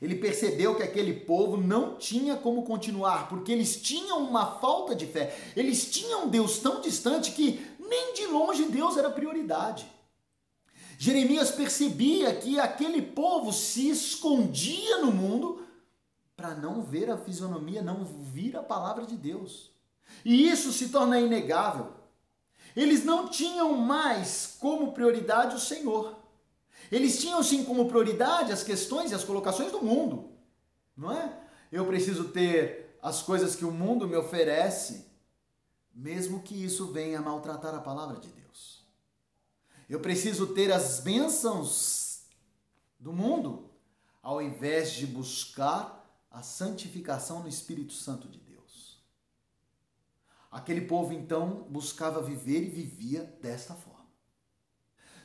Ele 0.01 0.15
percebeu 0.15 0.73
que 0.73 0.81
aquele 0.81 1.13
povo 1.13 1.57
não 1.57 1.97
tinha 1.97 2.37
como 2.37 2.63
continuar, 2.63 3.27
porque 3.27 3.51
eles 3.51 3.81
tinham 3.81 4.23
uma 4.23 4.57
falta 4.59 4.95
de 4.95 5.05
fé. 5.05 5.37
Eles 5.53 5.91
tinham 5.91 6.25
um 6.25 6.29
Deus 6.29 6.59
tão 6.59 6.79
distante 6.79 7.33
que 7.33 7.59
nem 7.77 8.13
de 8.13 8.25
longe 8.27 8.63
Deus 8.69 8.95
era 8.95 9.09
prioridade. 9.09 9.91
Jeremias 10.97 11.51
percebia 11.51 12.33
que 12.33 12.57
aquele 12.57 13.01
povo 13.01 13.51
se 13.51 13.89
escondia 13.89 14.99
no 14.99 15.11
mundo 15.11 15.61
para 16.37 16.55
não 16.55 16.81
ver 16.81 17.09
a 17.09 17.17
fisionomia, 17.17 17.81
não 17.81 18.05
vir 18.05 18.55
a 18.55 18.63
palavra 18.63 19.05
de 19.05 19.17
Deus. 19.17 19.71
E 20.23 20.49
isso 20.49 20.71
se 20.71 20.87
torna 20.87 21.19
inegável. 21.19 21.91
Eles 22.77 23.03
não 23.03 23.27
tinham 23.27 23.75
mais 23.75 24.55
como 24.59 24.91
prioridade 24.91 25.55
o 25.55 25.59
Senhor. 25.59 26.15
Eles 26.91 27.19
tinham 27.19 27.41
sim 27.41 27.65
como 27.65 27.87
prioridade 27.87 28.51
as 28.51 28.61
questões 28.61 29.09
e 29.09 29.15
as 29.15 29.23
colocações 29.23 29.71
do 29.71 29.81
mundo. 29.81 30.29
Não 30.95 31.11
é? 31.11 31.41
Eu 31.71 31.87
preciso 31.87 32.25
ter 32.25 32.99
as 33.01 33.23
coisas 33.23 33.55
que 33.55 33.65
o 33.65 33.71
mundo 33.71 34.07
me 34.07 34.15
oferece, 34.15 35.07
mesmo 35.91 36.43
que 36.43 36.53
isso 36.53 36.91
venha 36.91 37.19
maltratar 37.19 37.73
a 37.73 37.81
palavra 37.81 38.19
de 38.19 38.29
Deus. 38.29 38.85
Eu 39.89 39.99
preciso 39.99 40.45
ter 40.45 40.71
as 40.71 40.99
bênçãos 40.99 42.25
do 42.99 43.11
mundo, 43.11 43.71
ao 44.21 44.39
invés 44.39 44.91
de 44.91 45.07
buscar 45.07 46.07
a 46.29 46.43
santificação 46.43 47.41
no 47.41 47.49
Espírito 47.49 47.93
Santo 47.93 48.27
de 48.27 48.37
Deus. 48.37 48.46
Aquele 50.51 50.81
povo 50.81 51.13
então 51.13 51.65
buscava 51.69 52.21
viver 52.21 52.63
e 52.63 52.69
vivia 52.69 53.23
desta 53.41 53.73
forma. 53.73 53.97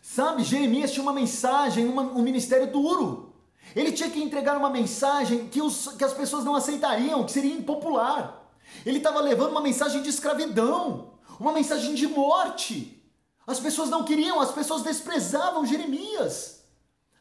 Sabe, 0.00 0.42
Jeremias 0.42 0.90
tinha 0.90 1.02
uma 1.02 1.12
mensagem, 1.12 1.86
uma, 1.86 2.02
um 2.02 2.22
ministério 2.22 2.70
duro. 2.72 3.32
Ele 3.74 3.92
tinha 3.92 4.10
que 4.10 4.20
entregar 4.20 4.56
uma 4.56 4.68
mensagem 4.68 5.46
que, 5.48 5.62
os, 5.62 5.88
que 5.96 6.02
as 6.02 6.12
pessoas 6.12 6.44
não 6.44 6.56
aceitariam, 6.56 7.24
que 7.24 7.30
seria 7.30 7.54
impopular. 7.54 8.42
Ele 8.84 8.98
estava 8.98 9.20
levando 9.20 9.52
uma 9.52 9.60
mensagem 9.60 10.02
de 10.02 10.08
escravidão, 10.08 11.12
uma 11.38 11.52
mensagem 11.52 11.94
de 11.94 12.08
morte. 12.08 13.00
As 13.46 13.60
pessoas 13.60 13.88
não 13.88 14.04
queriam, 14.04 14.40
as 14.40 14.50
pessoas 14.50 14.82
desprezavam 14.82 15.64
Jeremias. 15.64 16.64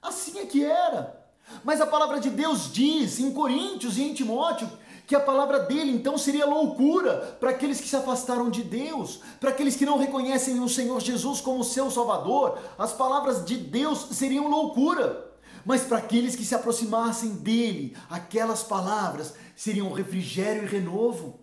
Assim 0.01 0.39
é 0.39 0.45
que 0.45 0.65
era. 0.65 1.21
Mas 1.63 1.81
a 1.81 1.85
palavra 1.85 2.19
de 2.19 2.29
Deus 2.29 2.71
diz 2.71 3.19
em 3.19 3.31
Coríntios 3.31 3.97
e 3.97 4.03
em 4.03 4.13
Timóteo 4.13 4.69
que 5.05 5.15
a 5.15 5.19
palavra 5.19 5.59
dele 5.59 5.91
então 5.91 6.17
seria 6.17 6.45
loucura 6.45 7.37
para 7.39 7.49
aqueles 7.49 7.81
que 7.81 7.87
se 7.87 7.95
afastaram 7.95 8.49
de 8.49 8.63
Deus, 8.63 9.21
para 9.39 9.49
aqueles 9.49 9.75
que 9.75 9.85
não 9.85 9.97
reconhecem 9.97 10.59
o 10.59 10.69
Senhor 10.69 10.99
Jesus 10.99 11.41
como 11.41 11.63
seu 11.63 11.91
Salvador. 11.91 12.57
As 12.77 12.93
palavras 12.93 13.45
de 13.45 13.57
Deus 13.57 14.07
seriam 14.11 14.47
loucura. 14.47 15.31
Mas 15.65 15.83
para 15.83 15.97
aqueles 15.97 16.35
que 16.35 16.45
se 16.45 16.55
aproximassem 16.55 17.35
dele, 17.35 17.95
aquelas 18.09 18.63
palavras 18.63 19.33
seriam 19.55 19.91
refrigério 19.91 20.63
e 20.63 20.67
renovo. 20.67 21.39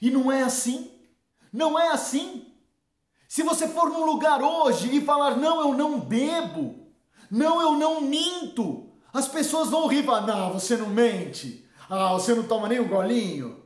E 0.00 0.10
não 0.10 0.32
é 0.32 0.42
assim. 0.42 0.90
Não 1.52 1.78
é 1.78 1.88
assim. 1.88 2.46
Se 3.28 3.42
você 3.42 3.68
for 3.68 3.90
num 3.90 4.04
lugar 4.04 4.42
hoje 4.42 4.94
e 4.94 5.00
falar, 5.00 5.36
não, 5.36 5.60
eu 5.60 5.74
não 5.74 5.98
bebo, 5.98 6.86
não, 7.30 7.62
eu 7.62 7.72
não 7.72 8.02
minto, 8.02 8.90
as 9.12 9.26
pessoas 9.26 9.70
vão 9.70 9.86
rir 9.86 10.04
não, 10.04 10.52
você 10.52 10.76
não 10.76 10.88
mente, 10.88 11.61
ah, 11.94 12.14
você 12.14 12.34
não 12.34 12.44
toma 12.44 12.70
nem 12.70 12.80
um 12.80 12.88
golinho, 12.88 13.62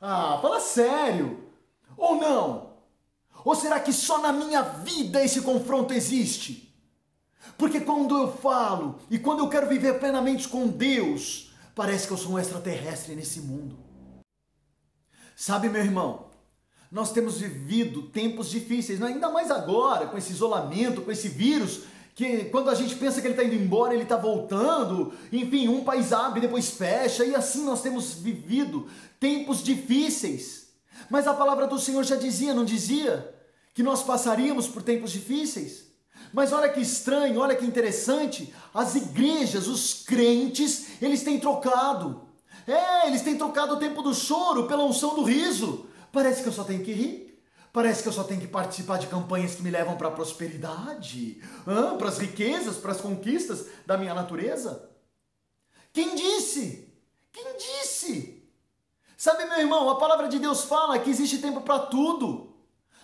ah, 0.00 0.38
fala 0.40 0.60
sério, 0.60 1.44
ou 1.94 2.16
não? 2.16 2.70
Ou 3.44 3.54
será 3.54 3.78
que 3.78 3.92
só 3.92 4.18
na 4.18 4.32
minha 4.32 4.62
vida 4.62 5.22
esse 5.22 5.42
confronto 5.42 5.92
existe? 5.92 6.74
Porque 7.58 7.80
quando 7.80 8.16
eu 8.16 8.32
falo 8.32 8.98
e 9.10 9.18
quando 9.18 9.40
eu 9.40 9.50
quero 9.50 9.68
viver 9.68 9.98
plenamente 9.98 10.48
com 10.48 10.66
Deus, 10.66 11.52
parece 11.74 12.06
que 12.06 12.14
eu 12.14 12.16
sou 12.16 12.32
um 12.32 12.38
extraterrestre 12.38 13.14
nesse 13.14 13.40
mundo. 13.40 13.76
Sabe, 15.36 15.68
meu 15.68 15.82
irmão, 15.82 16.30
nós 16.90 17.12
temos 17.12 17.38
vivido 17.40 18.04
tempos 18.04 18.48
difíceis, 18.48 18.98
né? 18.98 19.08
ainda 19.08 19.28
mais 19.28 19.50
agora, 19.50 20.06
com 20.06 20.16
esse 20.16 20.32
isolamento, 20.32 21.02
com 21.02 21.12
esse 21.12 21.28
vírus, 21.28 21.82
que 22.16 22.46
quando 22.46 22.70
a 22.70 22.74
gente 22.74 22.94
pensa 22.94 23.20
que 23.20 23.26
ele 23.26 23.34
está 23.34 23.44
indo 23.44 23.54
embora, 23.54 23.92
ele 23.92 24.04
está 24.04 24.16
voltando. 24.16 25.12
Enfim, 25.30 25.68
um 25.68 25.84
país 25.84 26.14
abre, 26.14 26.40
depois 26.40 26.70
fecha, 26.70 27.22
e 27.26 27.34
assim 27.34 27.62
nós 27.62 27.82
temos 27.82 28.14
vivido 28.14 28.88
tempos 29.20 29.62
difíceis. 29.62 30.68
Mas 31.10 31.26
a 31.26 31.34
palavra 31.34 31.66
do 31.66 31.78
Senhor 31.78 32.02
já 32.04 32.16
dizia, 32.16 32.54
não 32.54 32.64
dizia? 32.64 33.34
Que 33.74 33.82
nós 33.82 34.02
passaríamos 34.02 34.66
por 34.66 34.82
tempos 34.82 35.12
difíceis. 35.12 35.88
Mas 36.32 36.54
olha 36.54 36.70
que 36.70 36.80
estranho, 36.80 37.38
olha 37.38 37.54
que 37.54 37.66
interessante, 37.66 38.52
as 38.72 38.94
igrejas, 38.94 39.68
os 39.68 40.02
crentes, 40.02 41.02
eles 41.02 41.22
têm 41.22 41.38
trocado. 41.38 42.22
É, 42.66 43.08
eles 43.08 43.20
têm 43.20 43.36
trocado 43.36 43.74
o 43.74 43.78
tempo 43.78 44.00
do 44.00 44.14
choro 44.14 44.66
pela 44.66 44.86
unção 44.86 45.14
do 45.14 45.22
riso. 45.22 45.84
Parece 46.10 46.42
que 46.42 46.48
eu 46.48 46.52
só 46.52 46.64
tenho 46.64 46.82
que 46.82 46.92
rir. 46.92 47.25
Parece 47.76 48.02
que 48.02 48.08
eu 48.08 48.12
só 48.12 48.24
tenho 48.24 48.40
que 48.40 48.46
participar 48.46 48.96
de 48.96 49.06
campanhas 49.06 49.54
que 49.54 49.62
me 49.62 49.70
levam 49.70 49.98
para 49.98 50.08
a 50.08 50.10
prosperidade, 50.10 51.42
para 51.98 52.08
as 52.08 52.16
riquezas, 52.16 52.78
para 52.78 52.92
as 52.92 53.02
conquistas 53.02 53.66
da 53.84 53.98
minha 53.98 54.14
natureza. 54.14 54.88
Quem 55.92 56.14
disse? 56.14 56.90
Quem 57.30 57.44
disse? 57.58 58.42
Sabe, 59.14 59.44
meu 59.44 59.58
irmão, 59.58 59.90
a 59.90 59.96
palavra 59.96 60.26
de 60.26 60.38
Deus 60.38 60.64
fala 60.64 60.98
que 60.98 61.10
existe 61.10 61.36
tempo 61.36 61.60
para 61.60 61.80
tudo. 61.80 62.56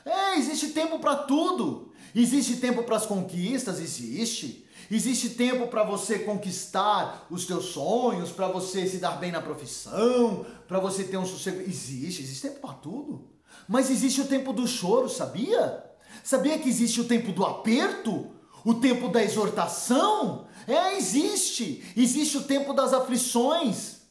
É, 0.06 0.38
existe 0.38 0.70
tempo 0.70 0.98
para 0.98 1.16
tudo. 1.16 1.92
Existe 2.14 2.56
tempo 2.56 2.82
para 2.82 2.96
as 2.96 3.04
conquistas? 3.04 3.78
Existe. 3.78 4.66
Existe 4.90 5.28
tempo 5.28 5.66
para 5.66 5.84
você 5.84 6.20
conquistar 6.20 7.26
os 7.28 7.44
teus 7.44 7.66
sonhos, 7.66 8.32
para 8.32 8.48
você 8.48 8.86
se 8.86 8.96
dar 8.96 9.18
bem 9.18 9.32
na 9.32 9.42
profissão, 9.42 10.46
para 10.66 10.80
você 10.80 11.04
ter 11.04 11.18
um 11.18 11.26
sossego. 11.26 11.60
Existe, 11.60 12.22
existe 12.22 12.48
tempo 12.48 12.60
para 12.60 12.72
tudo. 12.72 13.32
Mas 13.72 13.88
existe 13.88 14.20
o 14.20 14.26
tempo 14.26 14.52
do 14.52 14.68
choro, 14.68 15.08
sabia? 15.08 15.82
Sabia 16.22 16.58
que 16.58 16.68
existe 16.68 17.00
o 17.00 17.04
tempo 17.04 17.32
do 17.32 17.42
aperto? 17.42 18.26
O 18.66 18.74
tempo 18.74 19.08
da 19.08 19.24
exortação? 19.24 20.46
É, 20.68 20.94
existe. 20.98 21.82
Existe 21.96 22.36
o 22.36 22.42
tempo 22.42 22.74
das 22.74 22.92
aflições. 22.92 24.02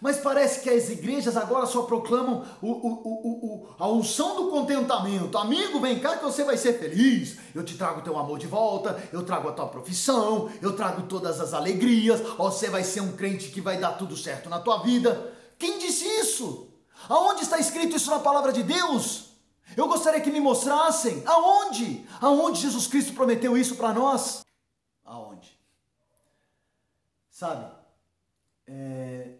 Mas 0.00 0.16
parece 0.16 0.62
que 0.62 0.70
as 0.70 0.88
igrejas 0.88 1.36
agora 1.36 1.66
só 1.66 1.82
proclamam 1.82 2.42
o, 2.62 2.70
o, 2.70 3.66
o, 3.66 3.68
a 3.78 3.86
unção 3.86 4.34
do 4.34 4.50
contentamento. 4.50 5.36
Amigo, 5.36 5.78
vem 5.78 5.98
cá 5.98 6.16
que 6.16 6.24
você 6.24 6.42
vai 6.42 6.56
ser 6.56 6.78
feliz. 6.78 7.36
Eu 7.54 7.62
te 7.62 7.76
trago 7.76 8.00
teu 8.00 8.16
amor 8.16 8.38
de 8.38 8.46
volta, 8.46 8.98
eu 9.12 9.22
trago 9.22 9.50
a 9.50 9.52
tua 9.52 9.66
profissão, 9.66 10.50
eu 10.62 10.74
trago 10.74 11.02
todas 11.02 11.38
as 11.38 11.52
alegrias. 11.52 12.22
Você 12.38 12.70
vai 12.70 12.82
ser 12.82 13.02
um 13.02 13.12
crente 13.12 13.50
que 13.50 13.60
vai 13.60 13.76
dar 13.76 13.92
tudo 13.92 14.16
certo 14.16 14.48
na 14.48 14.58
tua 14.58 14.78
vida. 14.78 15.34
Quem 15.58 15.78
disse 15.78 16.06
isso? 16.06 16.75
Aonde 17.08 17.42
está 17.42 17.58
escrito 17.58 17.96
isso 17.96 18.10
na 18.10 18.18
palavra 18.18 18.52
de 18.52 18.62
Deus? 18.62 19.30
Eu 19.76 19.88
gostaria 19.88 20.20
que 20.20 20.30
me 20.30 20.40
mostrassem. 20.40 21.22
Aonde? 21.26 22.06
Aonde 22.20 22.60
Jesus 22.60 22.86
Cristo 22.86 23.14
prometeu 23.14 23.56
isso 23.56 23.76
para 23.76 23.92
nós? 23.92 24.44
Aonde? 25.04 25.58
Sabe? 27.30 27.74
É, 28.66 29.38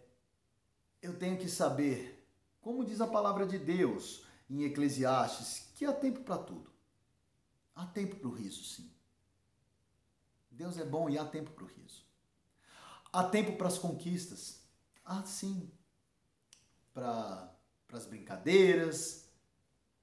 eu 1.02 1.18
tenho 1.18 1.38
que 1.38 1.48
saber, 1.48 2.26
como 2.61 2.85
diz 2.85 3.00
a 3.00 3.07
palavra 3.07 3.46
de 3.46 3.59
Deus 3.59 4.22
em 4.48 4.64
Eclesiastes, 4.64 5.68
que 5.74 5.85
há 5.85 5.92
tempo 5.92 6.20
para 6.20 6.38
tudo. 6.38 6.70
Há 7.74 7.87
tempo 7.87 8.16
para 8.16 8.29
o 8.29 8.33
riso, 8.33 8.64
sim. 8.64 8.90
Deus 10.50 10.79
é 10.79 10.85
bom 10.85 11.11
e 11.11 11.18
há 11.18 11.24
tempo 11.24 11.50
para 11.50 11.64
o 11.64 11.66
riso. 11.66 12.05
Há 13.12 13.24
tempo 13.24 13.57
para 13.57 13.68
as 13.68 13.79
conquistas. 13.79 14.61
Há 15.05 15.22
sim. 15.24 15.70
Para 16.94 17.56
as 17.94 18.07
brincadeiras. 18.07 19.29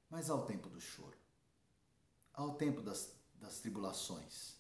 Mas 0.10 0.30
há 0.30 0.36
o 0.36 0.46
tempo 0.46 0.70
do 0.70 0.80
choro. 0.80 1.18
Há 2.34 2.44
o 2.44 2.54
tempo 2.54 2.82
das, 2.82 3.16
das 3.36 3.60
tribulações. 3.60 4.56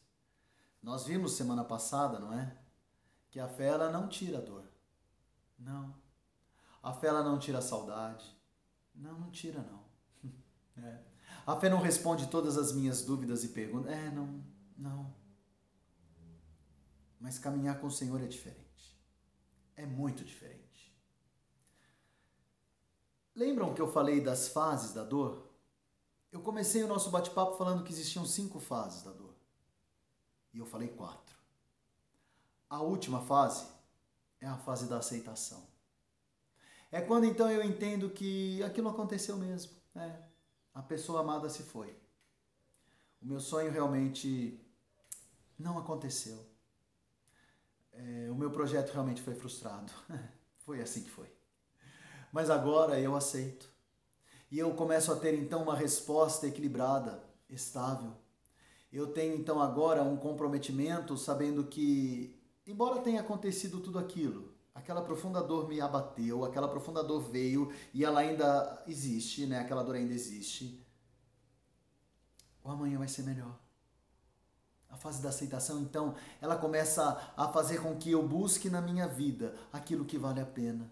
Nós 0.81 1.05
vimos 1.05 1.33
semana 1.33 1.63
passada, 1.63 2.19
não 2.19 2.33
é? 2.33 2.57
Que 3.29 3.39
a 3.39 3.47
fé 3.47 3.67
ela 3.67 3.91
não 3.91 4.09
tira 4.09 4.39
a 4.39 4.41
dor. 4.41 4.63
Não. 5.57 5.95
A 6.81 6.91
fé 6.91 7.07
ela 7.07 7.23
não 7.23 7.39
tira 7.39 7.59
a 7.59 7.61
saudade. 7.61 8.25
Não, 8.93 9.17
não 9.19 9.31
tira 9.31 9.61
não. 9.61 9.83
É. 10.75 11.03
A 11.45 11.55
fé 11.55 11.69
não 11.69 11.79
responde 11.79 12.27
todas 12.27 12.57
as 12.57 12.71
minhas 12.73 13.03
dúvidas 13.03 13.43
e 13.43 13.49
perguntas. 13.49 13.91
É, 13.91 14.09
não, 14.09 14.43
não. 14.77 15.13
Mas 17.19 17.37
caminhar 17.37 17.79
com 17.79 17.87
o 17.87 17.91
Senhor 17.91 18.21
é 18.21 18.27
diferente. 18.27 18.97
É 19.75 19.85
muito 19.85 20.23
diferente. 20.23 20.62
Lembram 23.35 23.73
que 23.73 23.81
eu 23.81 23.91
falei 23.91 24.21
das 24.21 24.47
fases 24.47 24.93
da 24.93 25.03
dor? 25.03 25.49
Eu 26.31 26.41
comecei 26.41 26.83
o 26.83 26.87
nosso 26.87 27.09
bate-papo 27.09 27.57
falando 27.57 27.83
que 27.83 27.91
existiam 27.91 28.25
cinco 28.25 28.59
fases 28.59 29.03
da 29.03 29.11
dor. 29.11 29.33
E 30.53 30.59
eu 30.59 30.65
falei 30.65 30.87
quatro. 30.89 31.35
A 32.69 32.81
última 32.81 33.21
fase 33.21 33.67
é 34.39 34.47
a 34.47 34.57
fase 34.57 34.87
da 34.87 34.97
aceitação. 34.97 35.63
É 36.91 37.01
quando 37.01 37.25
então 37.25 37.49
eu 37.49 37.63
entendo 37.63 38.09
que 38.09 38.61
aquilo 38.63 38.89
aconteceu 38.89 39.37
mesmo. 39.37 39.73
Né? 39.95 40.23
A 40.73 40.81
pessoa 40.81 41.21
amada 41.21 41.49
se 41.49 41.63
foi. 41.63 41.95
O 43.21 43.25
meu 43.25 43.39
sonho 43.39 43.71
realmente 43.71 44.59
não 45.57 45.77
aconteceu. 45.79 46.45
É, 47.91 48.29
o 48.29 48.35
meu 48.35 48.51
projeto 48.51 48.91
realmente 48.91 49.21
foi 49.21 49.33
frustrado. 49.33 49.91
foi 50.59 50.81
assim 50.81 51.03
que 51.03 51.09
foi. 51.09 51.31
Mas 52.33 52.49
agora 52.49 52.99
eu 52.99 53.15
aceito. 53.15 53.69
E 54.49 54.57
eu 54.57 54.73
começo 54.73 55.11
a 55.11 55.15
ter 55.15 55.35
então 55.35 55.61
uma 55.61 55.75
resposta 55.75 56.47
equilibrada, 56.47 57.23
estável. 57.47 58.11
Eu 58.91 59.13
tenho 59.13 59.35
então 59.35 59.61
agora 59.61 60.01
um 60.01 60.17
comprometimento 60.17 61.15
sabendo 61.15 61.63
que, 61.65 62.35
embora 62.65 63.01
tenha 63.01 63.21
acontecido 63.21 63.79
tudo 63.79 63.99
aquilo, 63.99 64.51
aquela 64.73 65.03
profunda 65.03 65.43
dor 65.43 65.67
me 65.67 65.79
abateu, 65.79 66.43
aquela 66.43 66.67
profunda 66.67 67.03
dor 67.03 67.21
veio 67.21 67.71
e 67.93 68.03
ela 68.03 68.21
ainda 68.21 68.83
existe, 68.87 69.45
né? 69.45 69.59
Aquela 69.59 69.83
dor 69.83 69.95
ainda 69.95 70.13
existe. 70.13 70.83
O 72.63 72.69
amanhã 72.71 72.97
vai 72.97 73.07
ser 73.07 73.21
melhor. 73.21 73.59
A 74.89 74.97
fase 74.97 75.21
da 75.21 75.29
aceitação, 75.29 75.81
então, 75.81 76.15
ela 76.41 76.55
começa 76.55 77.33
a 77.37 77.47
fazer 77.49 77.79
com 77.79 77.95
que 77.95 78.09
eu 78.09 78.27
busque 78.27 78.71
na 78.71 78.81
minha 78.81 79.07
vida 79.07 79.53
aquilo 79.71 80.05
que 80.05 80.17
vale 80.17 80.39
a 80.39 80.45
pena. 80.45 80.91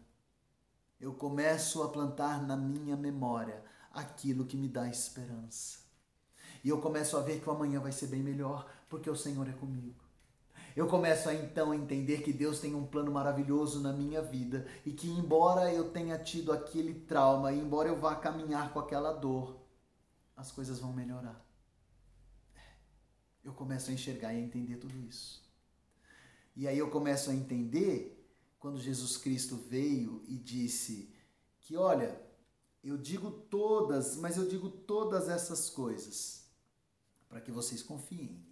Eu 1.02 1.14
começo 1.14 1.82
a 1.82 1.90
plantar 1.90 2.46
na 2.46 2.56
minha 2.56 2.96
memória 2.96 3.64
aquilo 3.92 4.46
que 4.46 4.56
me 4.56 4.70
dá 4.70 4.88
esperança. 4.88 5.80
E 6.64 6.70
eu 6.70 6.80
começo 6.80 7.18
a 7.18 7.22
ver 7.22 7.42
que 7.42 7.50
o 7.50 7.52
amanhã 7.52 7.80
vai 7.80 7.92
ser 7.92 8.06
bem 8.06 8.22
melhor, 8.22 8.72
porque 8.88 9.10
o 9.10 9.16
Senhor 9.16 9.50
é 9.50 9.52
comigo. 9.54 10.00
Eu 10.76 10.88
começo 10.88 11.28
a 11.28 11.34
então 11.34 11.74
entender 11.74 12.22
que 12.22 12.32
Deus 12.32 12.60
tem 12.60 12.76
um 12.76 12.86
plano 12.86 13.12
maravilhoso 13.12 13.82
na 13.82 13.92
minha 13.92 14.22
vida 14.22 14.68
e 14.86 14.92
que, 14.92 15.10
embora 15.10 15.74
eu 15.74 15.90
tenha 15.90 16.20
tido 16.20 16.54
aquele 16.54 16.94
trauma, 16.94 17.52
e 17.52 17.60
embora 17.60 17.90
eu 17.90 18.00
vá 18.00 18.16
caminhar 18.16 18.72
com 18.72 18.80
aquela 18.80 19.12
dor, 19.12 19.60
as 20.38 20.52
coisas 20.52 20.80
vão 20.80 20.94
melhorar. 20.94 21.44
Eu 23.44 23.54
começo 23.54 23.90
a 23.90 23.94
enxergar 23.94 24.34
e 24.34 24.38
a 24.38 24.40
entender 24.40 24.78
tudo 24.78 24.96
isso. 25.00 25.44
E 26.56 26.68
aí 26.68 26.78
eu 26.78 26.92
começo 26.92 27.32
a 27.32 27.34
entender 27.34 28.21
quando 28.62 28.80
Jesus 28.80 29.18
Cristo 29.18 29.58
veio 29.58 30.24
e 30.26 30.38
disse 30.38 31.14
que, 31.60 31.76
olha, 31.76 32.18
eu 32.82 32.98
digo 32.98 33.30
todas, 33.30 34.16
mas 34.16 34.38
eu 34.38 34.48
digo 34.48 34.70
todas 34.70 35.28
essas 35.28 35.70
coisas 35.70 36.46
para 37.28 37.42
que 37.42 37.52
vocês 37.52 37.84
confiem 37.84 38.50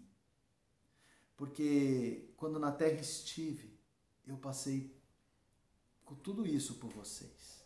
porque 1.40 2.34
quando 2.36 2.60
na 2.60 2.70
terra 2.70 3.00
estive, 3.00 3.74
eu 4.28 4.36
passei 4.36 4.94
com 6.04 6.14
tudo 6.14 6.46
isso 6.46 6.74
por 6.74 6.92
vocês. 6.92 7.64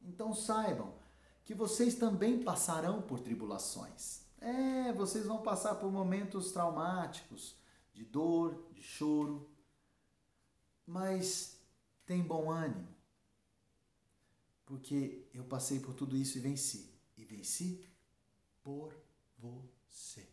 Então 0.00 0.32
saibam 0.32 0.94
que 1.44 1.52
vocês 1.54 1.96
também 1.96 2.42
passarão 2.42 3.02
por 3.02 3.20
tribulações. 3.20 4.22
É, 4.40 4.90
vocês 4.94 5.26
vão 5.26 5.42
passar 5.42 5.74
por 5.74 5.92
momentos 5.92 6.50
traumáticos, 6.50 7.56
de 7.92 8.06
dor, 8.06 8.70
de 8.72 8.82
choro, 8.82 9.46
mas 10.88 11.58
tem 12.06 12.22
bom 12.22 12.50
ânimo, 12.50 12.88
porque 14.64 15.28
eu 15.34 15.44
passei 15.44 15.78
por 15.78 15.92
tudo 15.92 16.16
isso 16.16 16.38
e 16.38 16.40
venci. 16.40 16.90
E 17.16 17.24
venci 17.24 17.84
por 18.62 18.94
você. 19.38 20.26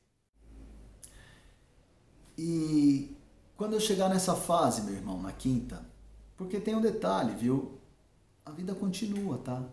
E 2.37 3.17
quando 3.57 3.73
eu 3.73 3.81
chegar 3.81 4.07
nessa 4.07 4.33
fase, 4.35 4.83
meu 4.83 4.93
irmão, 4.93 5.21
na 5.21 5.33
quinta, 5.33 5.85
porque 6.37 6.59
tem 6.59 6.75
um 6.75 6.81
detalhe, 6.81 7.35
viu? 7.35 7.77
A 8.45 8.51
vida 8.51 8.73
continua, 8.73 9.37
tá? 9.39 9.67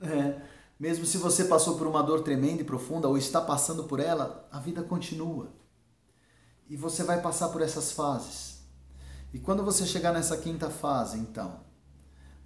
É, 0.00 0.40
mesmo 0.78 1.04
se 1.04 1.18
você 1.18 1.46
passou 1.46 1.76
por 1.76 1.86
uma 1.86 2.02
dor 2.02 2.22
tremenda 2.22 2.62
e 2.62 2.64
profunda 2.64 3.08
ou 3.08 3.18
está 3.18 3.40
passando 3.40 3.84
por 3.84 3.98
ela, 3.98 4.48
a 4.52 4.60
vida 4.60 4.84
continua. 4.84 5.50
E 6.68 6.76
você 6.76 7.02
vai 7.02 7.20
passar 7.20 7.48
por 7.48 7.60
essas 7.60 7.90
fases. 7.90 8.51
E 9.32 9.38
quando 9.38 9.64
você 9.64 9.86
chegar 9.86 10.12
nessa 10.12 10.36
quinta 10.36 10.68
fase, 10.68 11.18
então, 11.18 11.60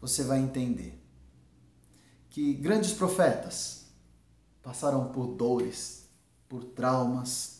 você 0.00 0.22
vai 0.22 0.38
entender 0.38 1.02
que 2.30 2.54
grandes 2.54 2.92
profetas 2.92 3.86
passaram 4.62 5.10
por 5.12 5.34
dores, 5.34 6.08
por 6.48 6.62
traumas, 6.64 7.56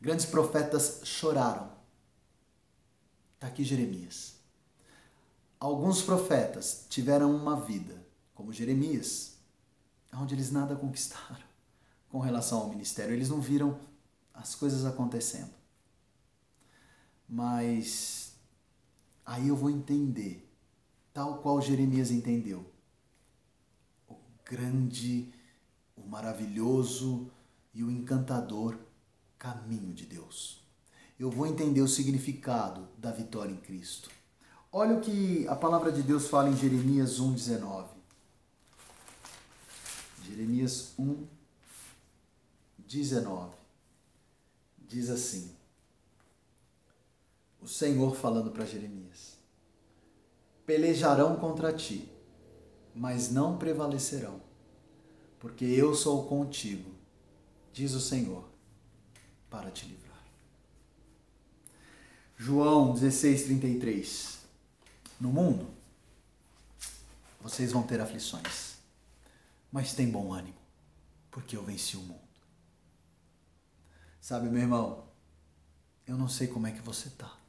Grandes 0.00 0.24
profetas 0.24 1.02
choraram. 1.04 1.70
Está 3.34 3.48
aqui 3.48 3.62
Jeremias. 3.62 4.36
Alguns 5.58 6.00
profetas 6.00 6.86
tiveram 6.88 7.34
uma 7.36 7.60
vida, 7.60 8.02
como 8.34 8.52
Jeremias, 8.52 9.34
onde 10.14 10.34
eles 10.34 10.50
nada 10.50 10.74
conquistaram 10.74 11.44
com 12.08 12.18
relação 12.18 12.60
ao 12.60 12.70
ministério. 12.70 13.14
Eles 13.14 13.28
não 13.28 13.42
viram 13.42 13.78
as 14.32 14.54
coisas 14.54 14.86
acontecendo. 14.86 15.52
Mas 17.28 18.19
aí 19.30 19.46
eu 19.46 19.54
vou 19.54 19.70
entender, 19.70 20.44
tal 21.14 21.38
qual 21.38 21.62
Jeremias 21.62 22.10
entendeu, 22.10 22.68
o 24.08 24.16
grande, 24.44 25.32
o 25.96 26.00
maravilhoso 26.00 27.30
e 27.72 27.84
o 27.84 27.90
encantador 27.92 28.76
caminho 29.38 29.94
de 29.94 30.04
Deus. 30.04 30.64
Eu 31.16 31.30
vou 31.30 31.46
entender 31.46 31.80
o 31.80 31.86
significado 31.86 32.88
da 32.98 33.12
vitória 33.12 33.52
em 33.52 33.60
Cristo. 33.60 34.10
Olha 34.72 34.96
o 34.96 35.00
que 35.00 35.46
a 35.46 35.54
palavra 35.54 35.92
de 35.92 36.02
Deus 36.02 36.26
fala 36.26 36.48
em 36.48 36.56
Jeremias 36.56 37.20
1,19. 37.20 37.86
Jeremias 40.24 40.92
1, 40.98 41.24
19. 42.80 43.52
Diz 44.88 45.08
assim: 45.08 45.59
o 47.60 47.68
Senhor 47.68 48.16
falando 48.16 48.50
para 48.50 48.64
Jeremias: 48.64 49.38
Pelejarão 50.66 51.36
contra 51.36 51.72
ti, 51.72 52.10
mas 52.94 53.30
não 53.30 53.58
prevalecerão, 53.58 54.40
porque 55.38 55.64
eu 55.64 55.94
sou 55.94 56.26
contigo, 56.26 56.94
diz 57.72 57.92
o 57.92 58.00
Senhor, 58.00 58.48
para 59.48 59.70
te 59.70 59.86
livrar. 59.86 60.24
João 62.36 62.94
16:33 62.94 64.38
No 65.20 65.30
mundo 65.30 65.68
vocês 67.40 67.72
vão 67.72 67.82
ter 67.82 68.00
aflições, 68.00 68.76
mas 69.72 69.94
tem 69.94 70.10
bom 70.10 70.32
ânimo, 70.32 70.58
porque 71.30 71.56
eu 71.56 71.62
venci 71.62 71.96
o 71.96 72.00
mundo. 72.00 72.20
Sabe, 74.20 74.48
meu 74.48 74.60
irmão, 74.60 75.08
eu 76.06 76.16
não 76.16 76.28
sei 76.28 76.46
como 76.46 76.66
é 76.66 76.72
que 76.72 76.82
você 76.82 77.08
está. 77.08 77.39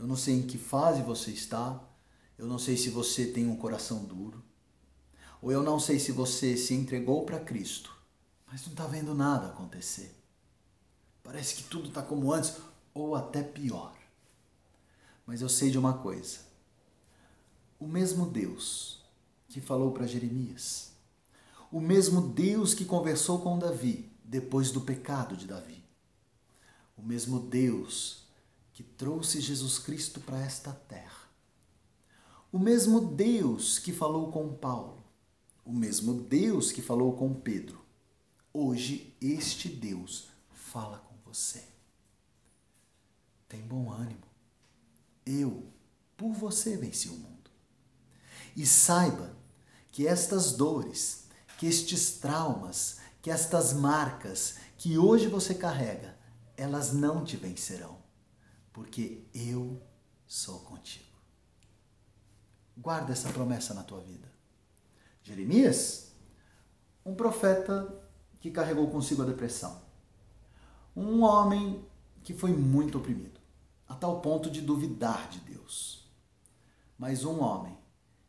Eu 0.00 0.06
não 0.06 0.16
sei 0.16 0.36
em 0.36 0.42
que 0.42 0.56
fase 0.56 1.02
você 1.02 1.30
está. 1.30 1.78
Eu 2.38 2.46
não 2.46 2.58
sei 2.58 2.74
se 2.74 2.88
você 2.88 3.26
tem 3.26 3.46
um 3.46 3.54
coração 3.54 4.02
duro. 4.02 4.42
Ou 5.42 5.52
eu 5.52 5.62
não 5.62 5.78
sei 5.78 5.98
se 5.98 6.10
você 6.10 6.56
se 6.56 6.72
entregou 6.72 7.26
para 7.26 7.38
Cristo, 7.38 7.94
mas 8.46 8.62
não 8.62 8.72
está 8.72 8.86
vendo 8.86 9.14
nada 9.14 9.48
acontecer. 9.48 10.16
Parece 11.22 11.54
que 11.54 11.64
tudo 11.64 11.88
está 11.88 12.02
como 12.02 12.32
antes, 12.32 12.56
ou 12.94 13.14
até 13.14 13.42
pior. 13.42 13.94
Mas 15.26 15.42
eu 15.42 15.50
sei 15.50 15.70
de 15.70 15.78
uma 15.78 15.92
coisa: 15.98 16.38
o 17.78 17.86
mesmo 17.86 18.24
Deus 18.24 19.02
que 19.48 19.60
falou 19.60 19.92
para 19.92 20.06
Jeremias, 20.06 20.92
o 21.70 21.80
mesmo 21.80 22.22
Deus 22.22 22.72
que 22.72 22.86
conversou 22.86 23.40
com 23.40 23.58
Davi 23.58 24.10
depois 24.24 24.70
do 24.70 24.80
pecado 24.80 25.36
de 25.36 25.46
Davi, 25.46 25.84
o 26.96 27.02
mesmo 27.02 27.38
Deus 27.38 28.19
que 28.80 28.84
trouxe 28.96 29.42
Jesus 29.42 29.78
Cristo 29.78 30.20
para 30.20 30.40
esta 30.40 30.72
terra, 30.72 31.28
o 32.50 32.58
mesmo 32.58 32.98
Deus 32.98 33.78
que 33.78 33.92
falou 33.92 34.32
com 34.32 34.54
Paulo, 34.54 35.04
o 35.66 35.70
mesmo 35.70 36.14
Deus 36.14 36.72
que 36.72 36.80
falou 36.80 37.12
com 37.12 37.34
Pedro, 37.34 37.84
hoje 38.54 39.14
este 39.20 39.68
Deus 39.68 40.28
fala 40.50 40.96
com 40.96 41.14
você. 41.30 41.62
Tem 43.46 43.60
bom 43.60 43.92
ânimo. 43.92 44.24
Eu, 45.26 45.62
por 46.16 46.32
você, 46.32 46.74
venci 46.78 47.10
o 47.10 47.16
mundo. 47.18 47.50
E 48.56 48.64
saiba 48.64 49.36
que 49.92 50.06
estas 50.06 50.52
dores, 50.52 51.24
que 51.58 51.66
estes 51.66 52.12
traumas, 52.12 52.96
que 53.20 53.30
estas 53.30 53.74
marcas 53.74 54.54
que 54.78 54.96
hoje 54.96 55.28
você 55.28 55.54
carrega, 55.54 56.18
elas 56.56 56.94
não 56.94 57.22
te 57.22 57.36
vencerão, 57.36 57.99
porque 58.72 59.24
eu 59.34 59.80
sou 60.26 60.60
contigo. 60.60 61.04
Guarda 62.76 63.12
essa 63.12 63.30
promessa 63.30 63.74
na 63.74 63.82
tua 63.82 64.00
vida. 64.00 64.30
Jeremias, 65.22 66.12
um 67.04 67.14
profeta 67.14 68.02
que 68.40 68.50
carregou 68.50 68.90
consigo 68.90 69.22
a 69.22 69.26
depressão. 69.26 69.82
Um 70.96 71.22
homem 71.22 71.84
que 72.22 72.34
foi 72.34 72.52
muito 72.52 72.98
oprimido, 72.98 73.40
a 73.88 73.94
tal 73.94 74.20
ponto 74.20 74.50
de 74.50 74.60
duvidar 74.60 75.28
de 75.28 75.40
Deus. 75.40 76.08
Mas 76.98 77.24
um 77.24 77.40
homem 77.40 77.76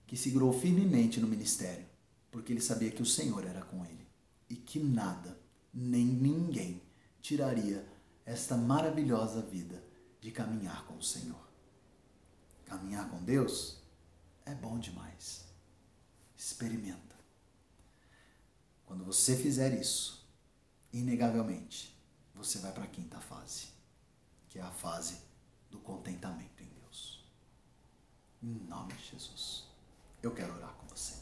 que 0.06 0.18
segurou 0.18 0.52
firmemente 0.52 1.20
no 1.20 1.28
ministério, 1.28 1.86
porque 2.30 2.52
ele 2.52 2.62
sabia 2.62 2.92
que 2.92 3.02
o 3.02 3.06
Senhor 3.06 3.46
era 3.46 3.62
com 3.62 3.86
ele 3.86 4.08
e 4.50 4.56
que 4.56 4.80
nada, 4.80 5.40
nem 5.74 6.06
ninguém, 6.06 6.82
tiraria 7.22 7.88
esta 8.26 8.58
maravilhosa 8.58 9.42
vida 9.42 9.91
de 10.22 10.32
caminhar 10.32 10.86
com 10.86 10.96
o 10.96 11.04
Senhor. 11.04 11.50
Caminhar 12.66 13.10
com 13.10 13.22
Deus 13.24 13.78
é 14.46 14.54
bom 14.54 14.80
demais. 14.80 15.46
Experimenta. 16.38 17.16
Quando 18.86 19.04
você 19.04 19.36
fizer 19.36 19.74
isso, 19.74 20.26
inegavelmente, 20.94 22.00
você 22.36 22.60
vai 22.60 22.72
para 22.72 22.84
a 22.84 22.88
quinta 22.88 23.20
fase, 23.20 23.68
que 24.48 24.60
é 24.60 24.62
a 24.62 24.72
fase 24.72 25.18
do 25.70 25.80
contentamento 25.80 26.64
em 26.64 26.68
Deus. 26.68 27.26
Em 28.44 28.54
nome 28.68 28.94
de 28.94 29.04
Jesus, 29.12 29.66
eu 30.22 30.32
quero 30.34 30.54
orar 30.56 30.74
com 30.74 30.88
você. 30.88 31.16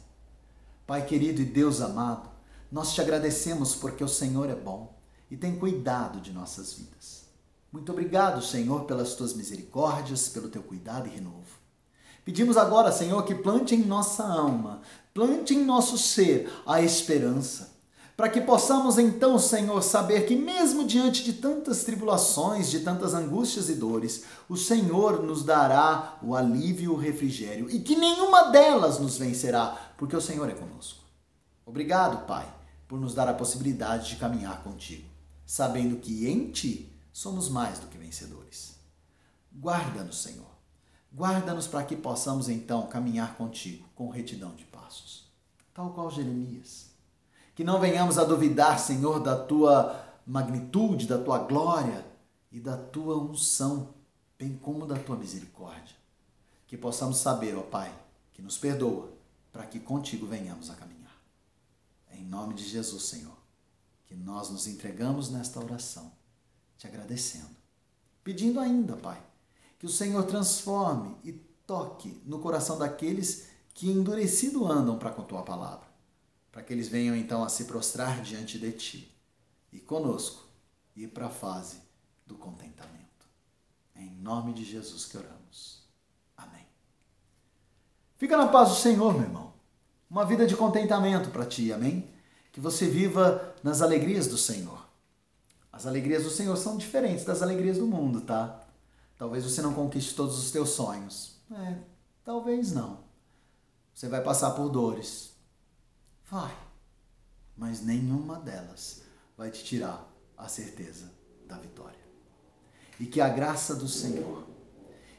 Pai 0.85 1.05
querido 1.05 1.41
e 1.41 1.45
Deus 1.45 1.81
amado, 1.81 2.29
nós 2.71 2.93
te 2.93 3.01
agradecemos 3.01 3.75
porque 3.75 4.03
o 4.03 4.07
Senhor 4.07 4.49
é 4.49 4.55
bom 4.55 4.99
e 5.29 5.37
tem 5.37 5.57
cuidado 5.57 6.19
de 6.19 6.31
nossas 6.31 6.73
vidas. 6.73 7.18
Muito 7.71 7.91
obrigado, 7.91 8.41
Senhor, 8.41 8.85
pelas 8.85 9.13
tuas 9.13 9.33
misericórdias, 9.33 10.29
pelo 10.29 10.49
teu 10.49 10.63
cuidado 10.63 11.07
e 11.07 11.11
renovo. 11.11 11.59
Pedimos 12.25 12.57
agora, 12.57 12.91
Senhor, 12.91 13.23
que 13.23 13.35
plante 13.35 13.75
em 13.75 13.85
nossa 13.85 14.23
alma, 14.23 14.81
plante 15.13 15.53
em 15.53 15.63
nosso 15.63 15.97
ser 15.97 16.51
a 16.65 16.81
esperança, 16.81 17.77
para 18.15 18.29
que 18.29 18.41
possamos 18.41 18.97
então, 18.97 19.39
Senhor, 19.39 19.81
saber 19.81 20.25
que 20.25 20.35
mesmo 20.35 20.85
diante 20.85 21.23
de 21.23 21.33
tantas 21.33 21.83
tribulações, 21.83 22.69
de 22.69 22.81
tantas 22.81 23.13
angústias 23.13 23.69
e 23.69 23.75
dores, 23.75 24.25
o 24.49 24.57
Senhor 24.57 25.23
nos 25.23 25.43
dará 25.43 26.17
o 26.21 26.35
alívio 26.35 26.85
e 26.85 26.95
o 26.95 26.97
refrigério 26.97 27.69
e 27.69 27.79
que 27.79 27.95
nenhuma 27.95 28.49
delas 28.49 28.99
nos 28.99 29.17
vencerá, 29.17 29.93
porque 29.97 30.15
o 30.15 30.21
Senhor 30.21 30.49
é 30.49 30.53
conosco. 30.53 31.03
Obrigado, 31.65 32.25
Pai 32.25 32.59
por 32.89 32.99
nos 32.99 33.13
dar 33.13 33.29
a 33.29 33.33
possibilidade 33.35 34.09
de 34.09 34.15
caminhar 34.15 34.63
contigo, 34.63 35.07
sabendo 35.45 35.97
que 35.97 36.27
em 36.27 36.49
ti 36.49 36.88
somos 37.11 37.49
mais 37.49 37.79
do 37.79 37.87
que 37.87 37.97
vencedores. 37.97 38.75
Guarda-nos, 39.53 40.21
Senhor. 40.21 40.49
Guarda-nos 41.13 41.67
para 41.67 41.83
que 41.83 41.95
possamos 41.95 42.49
então 42.49 42.87
caminhar 42.87 43.35
contigo 43.35 43.87
com 43.95 44.09
retidão 44.09 44.53
de 44.55 44.63
passos, 44.65 45.31
tal 45.73 45.91
qual 45.91 46.11
Jeremias. 46.11 46.89
Que 47.55 47.63
não 47.63 47.79
venhamos 47.79 48.17
a 48.17 48.23
duvidar, 48.23 48.79
Senhor, 48.79 49.19
da 49.19 49.35
tua 49.35 50.05
magnitude, 50.25 51.07
da 51.07 51.17
tua 51.17 51.39
glória 51.39 52.05
e 52.51 52.59
da 52.59 52.77
tua 52.77 53.17
unção, 53.17 53.93
bem 54.37 54.55
como 54.55 54.85
da 54.85 54.97
tua 54.97 55.17
misericórdia. 55.17 55.95
Que 56.67 56.77
possamos 56.77 57.17
saber, 57.17 57.57
ó 57.57 57.61
Pai, 57.63 57.91
que 58.31 58.41
nos 58.41 58.57
perdoa, 58.57 59.11
para 59.51 59.65
que 59.65 59.79
contigo 59.79 60.27
venhamos 60.27 60.69
a 60.69 60.75
caminhar. 60.75 61.17
Em 62.11 62.23
nome 62.23 62.53
de 62.53 62.63
Jesus, 62.63 63.03
Senhor, 63.03 63.37
que 64.05 64.15
nós 64.15 64.49
nos 64.49 64.67
entregamos 64.67 65.29
nesta 65.29 65.59
oração, 65.59 66.11
te 66.79 66.87
agradecendo. 66.87 67.55
Pedindo 68.23 68.59
ainda, 68.59 68.95
Pai, 68.95 69.21
que 69.77 69.85
o 69.85 69.89
Senhor 69.89 70.23
transforme 70.23 71.15
e 71.23 71.33
toque 71.33 72.19
no 72.25 72.39
coração 72.39 72.79
daqueles 72.79 73.49
que 73.75 73.91
endurecido 73.91 74.65
andam 74.65 74.97
para 74.97 75.11
com 75.11 75.21
tua 75.21 75.43
palavra, 75.43 75.87
para 76.51 76.63
que 76.63 76.73
eles 76.73 76.87
venham 76.87 77.15
então 77.15 77.43
a 77.43 77.49
se 77.49 77.65
prostrar 77.65 78.23
diante 78.23 78.57
de 78.57 78.71
ti 78.71 79.15
e 79.71 79.79
conosco 79.79 80.43
ir 80.95 81.09
para 81.09 81.27
a 81.27 81.29
fase 81.29 81.77
do 82.25 82.33
contentamento. 82.33 82.97
Em 83.95 84.09
nome 84.09 84.53
de 84.53 84.65
Jesus 84.65 85.05
que 85.05 85.17
oramos. 85.17 85.83
Amém. 86.35 86.65
Fica 88.17 88.35
na 88.35 88.47
paz 88.47 88.69
do 88.69 88.75
Senhor, 88.75 89.13
meu 89.13 89.21
irmão 89.21 89.49
uma 90.09 90.25
vida 90.25 90.47
de 90.47 90.55
contentamento 90.55 91.29
para 91.29 91.45
ti, 91.45 91.71
amém? 91.71 92.09
Que 92.51 92.59
você 92.59 92.87
viva 92.87 93.55
nas 93.63 93.81
alegrias 93.81 94.27
do 94.27 94.37
Senhor. 94.37 94.78
As 95.79 95.85
alegrias 95.85 96.25
do 96.25 96.29
Senhor 96.29 96.57
são 96.57 96.75
diferentes 96.75 97.23
das 97.23 97.41
alegrias 97.41 97.77
do 97.77 97.87
mundo, 97.87 98.19
tá? 98.19 98.67
Talvez 99.17 99.45
você 99.45 99.61
não 99.61 99.73
conquiste 99.73 100.13
todos 100.13 100.37
os 100.37 100.51
teus 100.51 100.71
sonhos. 100.71 101.37
É, 101.49 101.77
talvez 102.25 102.73
não. 102.73 102.99
Você 103.93 104.09
vai 104.09 104.21
passar 104.21 104.51
por 104.51 104.67
dores. 104.67 105.31
Vai. 106.29 106.53
Mas 107.55 107.79
nenhuma 107.81 108.37
delas 108.39 109.03
vai 109.37 109.51
te 109.51 109.63
tirar 109.63 110.05
a 110.37 110.49
certeza 110.49 111.09
da 111.47 111.57
vitória. 111.57 111.97
E 112.99 113.05
que 113.05 113.21
a 113.21 113.29
graça 113.29 113.73
do 113.73 113.87
Senhor 113.87 114.45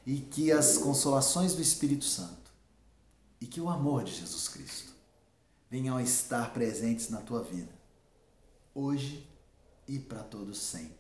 e 0.05 0.19
que 0.19 0.53
as 0.53 0.77
consolações 0.77 1.55
do 1.55 1.63
Espírito 1.63 2.05
Santo 2.05 2.53
e 3.41 3.47
que 3.47 3.63
o 3.63 3.71
amor 3.71 4.05
de 4.05 4.15
Jesus 4.15 4.47
Cristo 4.47 4.93
venham 5.71 5.97
a 5.97 6.03
estar 6.03 6.53
presentes 6.53 7.09
na 7.09 7.23
tua 7.23 7.43
vida, 7.43 7.73
hoje 8.75 9.30
e 9.91 9.99
para 9.99 10.23
todos 10.23 10.57
sempre. 10.57 11.00